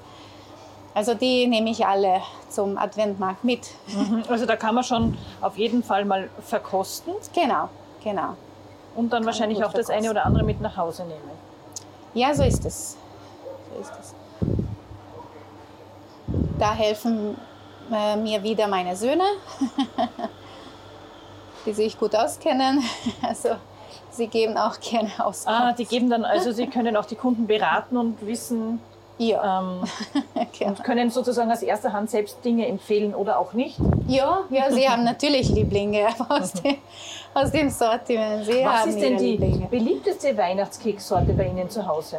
[0.96, 3.68] Also die nehme ich alle zum Adventmarkt mit.
[3.88, 4.22] Mhm.
[4.30, 7.68] Also da kann man schon auf jeden Fall mal verkosten Genau,
[8.02, 8.34] genau.
[8.94, 10.10] und dann wahrscheinlich auch das eine verkosten.
[10.10, 11.30] oder andere mit nach Hause nehmen.
[12.14, 12.96] Ja, so ist es.
[13.74, 14.14] So ist es.
[16.58, 17.36] Da helfen
[17.92, 19.24] äh, mir wieder meine Söhne,
[21.66, 22.82] die sich gut auskennen.
[23.22, 23.50] Also
[24.08, 25.60] sie geben auch gerne Auskunft.
[25.60, 28.80] Ah, die geben dann, also Sie können auch die Kunden beraten und wissen,
[29.18, 29.82] ja, ähm,
[30.58, 30.74] genau.
[30.82, 33.78] können sozusagen aus erster Hand selbst Dinge empfehlen oder auch nicht.
[34.06, 36.76] ja, ja, sie haben natürlich Lieblinge aus dem,
[37.32, 38.44] aus dem Sortiment.
[38.44, 39.66] Sie Was ist denn die Lieblinge.
[39.66, 42.18] beliebteste Weihnachtskeksorte bei Ihnen zu Hause?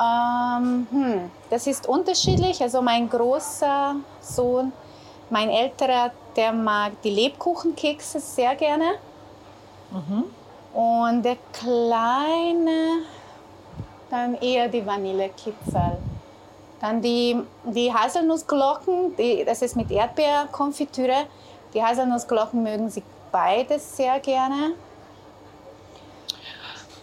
[0.00, 2.60] Ähm, hm, das ist unterschiedlich.
[2.62, 4.72] Also mein großer Sohn,
[5.30, 8.92] mein älterer, der mag die Lebkuchenkekse sehr gerne.
[10.74, 13.04] Und der kleine
[14.16, 15.98] dann eher die Vanillekipferl.
[16.80, 21.26] Dann die, die Haselnussglocken, die, das ist mit Erdbeerkonfitüre.
[21.74, 23.02] Die Haselnussglocken mögen sie
[23.32, 24.72] beides sehr gerne.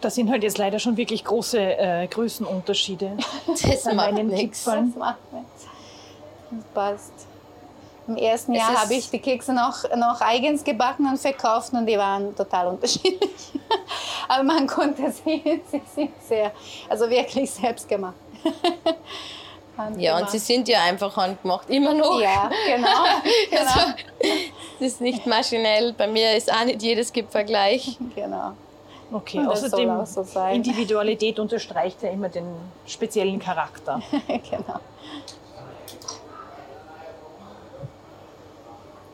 [0.01, 3.17] Das sind halt jetzt leider schon wirklich große äh, Größenunterschiede.
[3.47, 4.11] Das macht.
[4.67, 5.67] Das macht nichts.
[6.51, 7.32] Das passt.
[8.07, 11.85] Im ersten Es Jahr habe ich die Kekse noch, noch eigens gebacken und verkauft und
[11.85, 13.31] die waren total unterschiedlich.
[14.27, 16.51] Aber man konnte sehen, sie sind sehr,
[16.89, 18.15] also wirklich selbst gemacht.
[19.97, 22.21] Ja, und sie sind ja einfach handgemacht, immer noch.
[22.21, 22.87] Ja, genau.
[23.49, 23.79] genau, Also,
[24.79, 25.93] das ist nicht maschinell.
[25.93, 27.97] Bei mir ist auch nicht jedes Gipfel gleich.
[28.15, 28.51] genau.
[29.11, 30.57] Okay, Und außerdem so sein.
[30.57, 32.45] Individualität unterstreicht ja immer den
[32.85, 33.99] speziellen Charakter.
[34.27, 34.79] genau.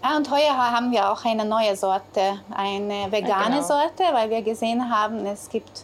[0.01, 3.61] Ah, und heuer haben wir auch eine neue Sorte, eine vegane genau.
[3.61, 5.83] Sorte, weil wir gesehen haben, es gibt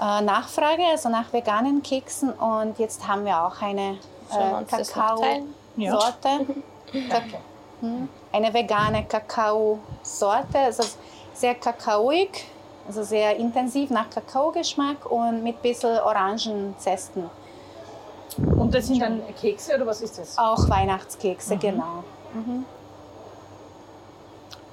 [0.00, 2.32] äh, Nachfrage, also nach veganen Keksen.
[2.32, 3.98] Und jetzt haben wir auch eine
[4.30, 4.64] äh?
[4.68, 5.36] Kakao-Sorte.
[7.10, 7.38] Danke.
[7.80, 10.84] Hm, Eine vegane Kakao-Sorte, also
[11.34, 12.44] sehr kakaoig,
[12.86, 17.30] also sehr intensiv nach Kakaogeschmack und mit ein bisschen Orangenzesten.
[18.56, 20.38] Und das sind dann Kekse oder was ist das?
[20.38, 22.04] Auch Weihnachtskekse, genau.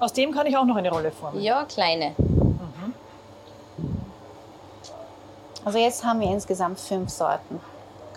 [0.00, 1.40] Aus dem kann ich auch noch eine Rolle formen.
[1.40, 2.14] Ja, kleine.
[5.64, 7.60] Also jetzt haben wir insgesamt fünf Sorten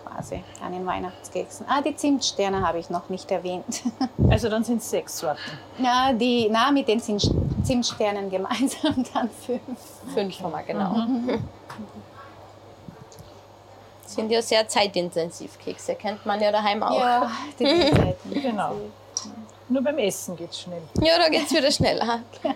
[0.01, 0.41] quasi.
[0.65, 1.65] an den Weihnachtskeksen.
[1.69, 3.83] Ah, die Zimtsterne habe ich noch nicht erwähnt.
[4.29, 5.39] Also dann sind es sechs Sorten.
[5.77, 7.19] Ja, die, na, mit den Zim-
[7.63, 9.61] Zimtsternen gemeinsam dann fünf.
[10.11, 10.95] Fünf haben wir, genau.
[14.07, 15.93] Sind ja sehr zeitintensiv, Kekse.
[15.95, 16.97] Kennt man ja daheim auch.
[16.99, 17.29] Ja,
[17.59, 18.31] die Seiten.
[18.41, 18.71] Genau.
[19.69, 20.81] Nur beim Essen geht es schnell.
[21.01, 22.21] Ja, da geht es wieder schneller.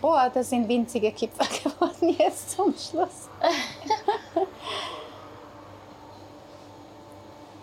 [0.00, 3.28] Boah, das sind winzige Kipfer geworden jetzt zum Schluss.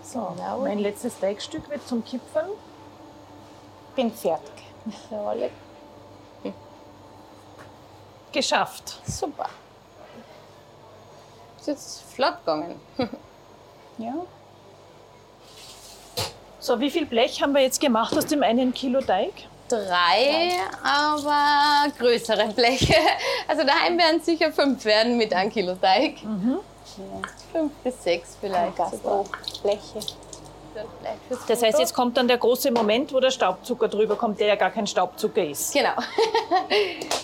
[0.04, 0.60] So, Genau.
[0.60, 2.52] mein letztes Teigstück wird zum Kipfeln.
[3.96, 4.54] Bin fertig.
[5.10, 5.50] Jawohl.
[8.32, 9.02] Geschafft.
[9.06, 9.50] Super.
[11.58, 12.80] Ist jetzt flott gegangen.
[13.98, 14.14] Ja.
[16.66, 19.32] So, wie viel Blech haben wir jetzt gemacht aus dem einen Kilo Teig?
[19.70, 20.50] Drei,
[20.84, 22.96] aber größere Bleche.
[23.48, 26.16] Also daheim werden sicher fünf werden mit einem Kilo Teig.
[27.52, 28.74] Fünf bis sechs vielleicht.
[31.28, 34.48] fürs Das heißt, jetzt kommt dann der große Moment, wo der Staubzucker drüber kommt, der
[34.48, 35.72] ja gar kein Staubzucker ist.
[35.72, 35.94] Genau.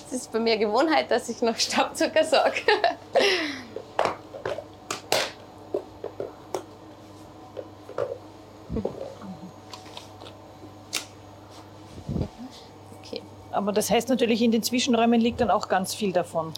[0.05, 2.61] Es ist bei mir Gewohnheit, dass ich noch Staubzucker sorge.
[13.62, 16.51] Aber das heißt natürlich, in den Zwischenräumen liegt dann auch ganz viel davon.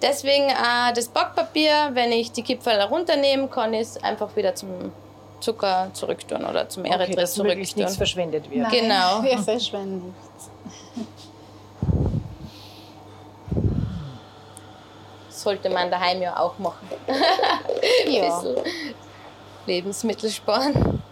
[0.00, 4.92] Deswegen äh, das Backpapier, wenn ich die Kipferl runternehme, kann ich es einfach wieder zum
[5.40, 8.62] Zucker zurücktun oder zum Okay, Erythrit dass möglichst nichts verschwendet wird.
[8.62, 9.22] Nein, Genau.
[9.24, 10.50] Wir verschwenden nichts.
[15.28, 16.88] Sollte man daheim ja auch machen.
[18.06, 18.56] Ja, Bisschen
[19.66, 21.02] Lebensmittel sparen.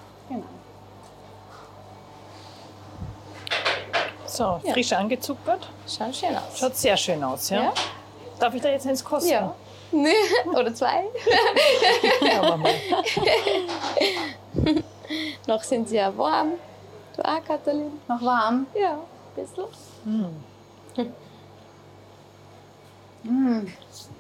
[4.35, 5.69] So, frisch angezuckert.
[5.87, 6.59] Schaut schön aus.
[6.59, 7.63] Schaut sehr schön aus, ja?
[7.63, 7.73] Ja?
[8.41, 9.31] Darf ich da jetzt eins kosten?
[9.31, 9.55] Ja.
[10.53, 11.05] Oder zwei.
[12.43, 12.75] Mal.
[15.47, 16.55] Noch sind sie ja warm.
[17.17, 17.93] Du auch, Katalin?
[18.09, 18.67] Noch warm.
[18.75, 18.99] Ja, ein
[19.37, 19.67] bisschen.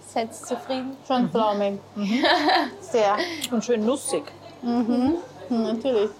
[0.06, 0.96] Seid ihr zufrieden?
[1.08, 1.80] Schon flaumig.
[2.80, 3.16] Sehr.
[3.50, 4.22] Und schön nussig.
[4.62, 5.16] Mhm,
[5.48, 6.10] natürlich.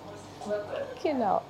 [1.01, 1.42] Genau.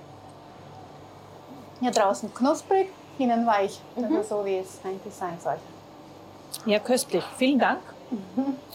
[1.84, 3.78] Hier draußen knusprig, innen weich.
[3.94, 5.60] Also so wie es eigentlich sein sollte.
[6.64, 7.22] Ja, köstlich.
[7.36, 7.80] Vielen Dank.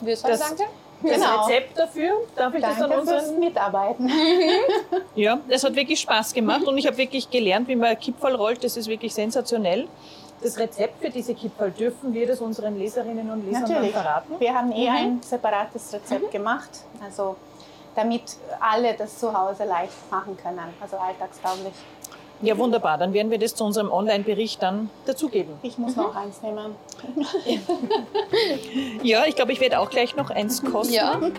[0.02, 0.66] Wirst Das- danke?
[1.02, 1.46] Das Genau.
[1.46, 3.40] Rezept dafür, darf ich das Danke an fürs unseren...
[3.40, 4.12] Mitarbeiten.
[5.16, 8.64] Ja, es hat wirklich Spaß gemacht und ich habe wirklich gelernt, wie man Kipferl rollt.
[8.64, 9.88] Das ist wirklich sensationell.
[10.44, 13.92] Das Rezept für diese Kipferl dürfen wir das unseren Leserinnen und Lesern Natürlich.
[13.92, 14.36] verraten.
[14.40, 16.70] Wir haben eh ein separates Rezept gemacht,
[17.04, 17.38] also
[17.96, 18.22] damit
[18.60, 21.74] alle das zu Hause leicht machen können, also alltagstauglich.
[22.42, 22.98] Ja, wunderbar.
[22.98, 25.54] Dann werden wir das zu unserem Online-Bericht dann dazugeben.
[25.62, 26.76] Ich muss noch eins nehmen.
[29.04, 30.94] Ja, ich glaube, ich werde auch gleich noch eins kosten.
[30.94, 31.34] Ja, und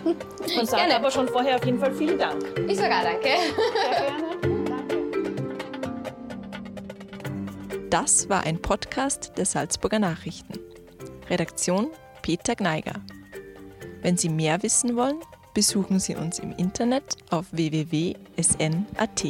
[0.67, 0.95] sage gerne.
[0.95, 2.43] aber schon vorher auf jeden Fall vielen Dank.
[2.67, 3.23] ich sage auch danke.
[3.23, 4.23] Sehr gerne.
[4.67, 5.01] Danke.
[7.89, 10.59] Das war ein Podcast der Salzburger Nachrichten.
[11.29, 11.87] Redaktion
[12.21, 12.95] Peter Gneiger.
[14.01, 15.19] Wenn Sie mehr wissen wollen,
[15.53, 19.25] besuchen Sie uns im Internet auf www.sn.at.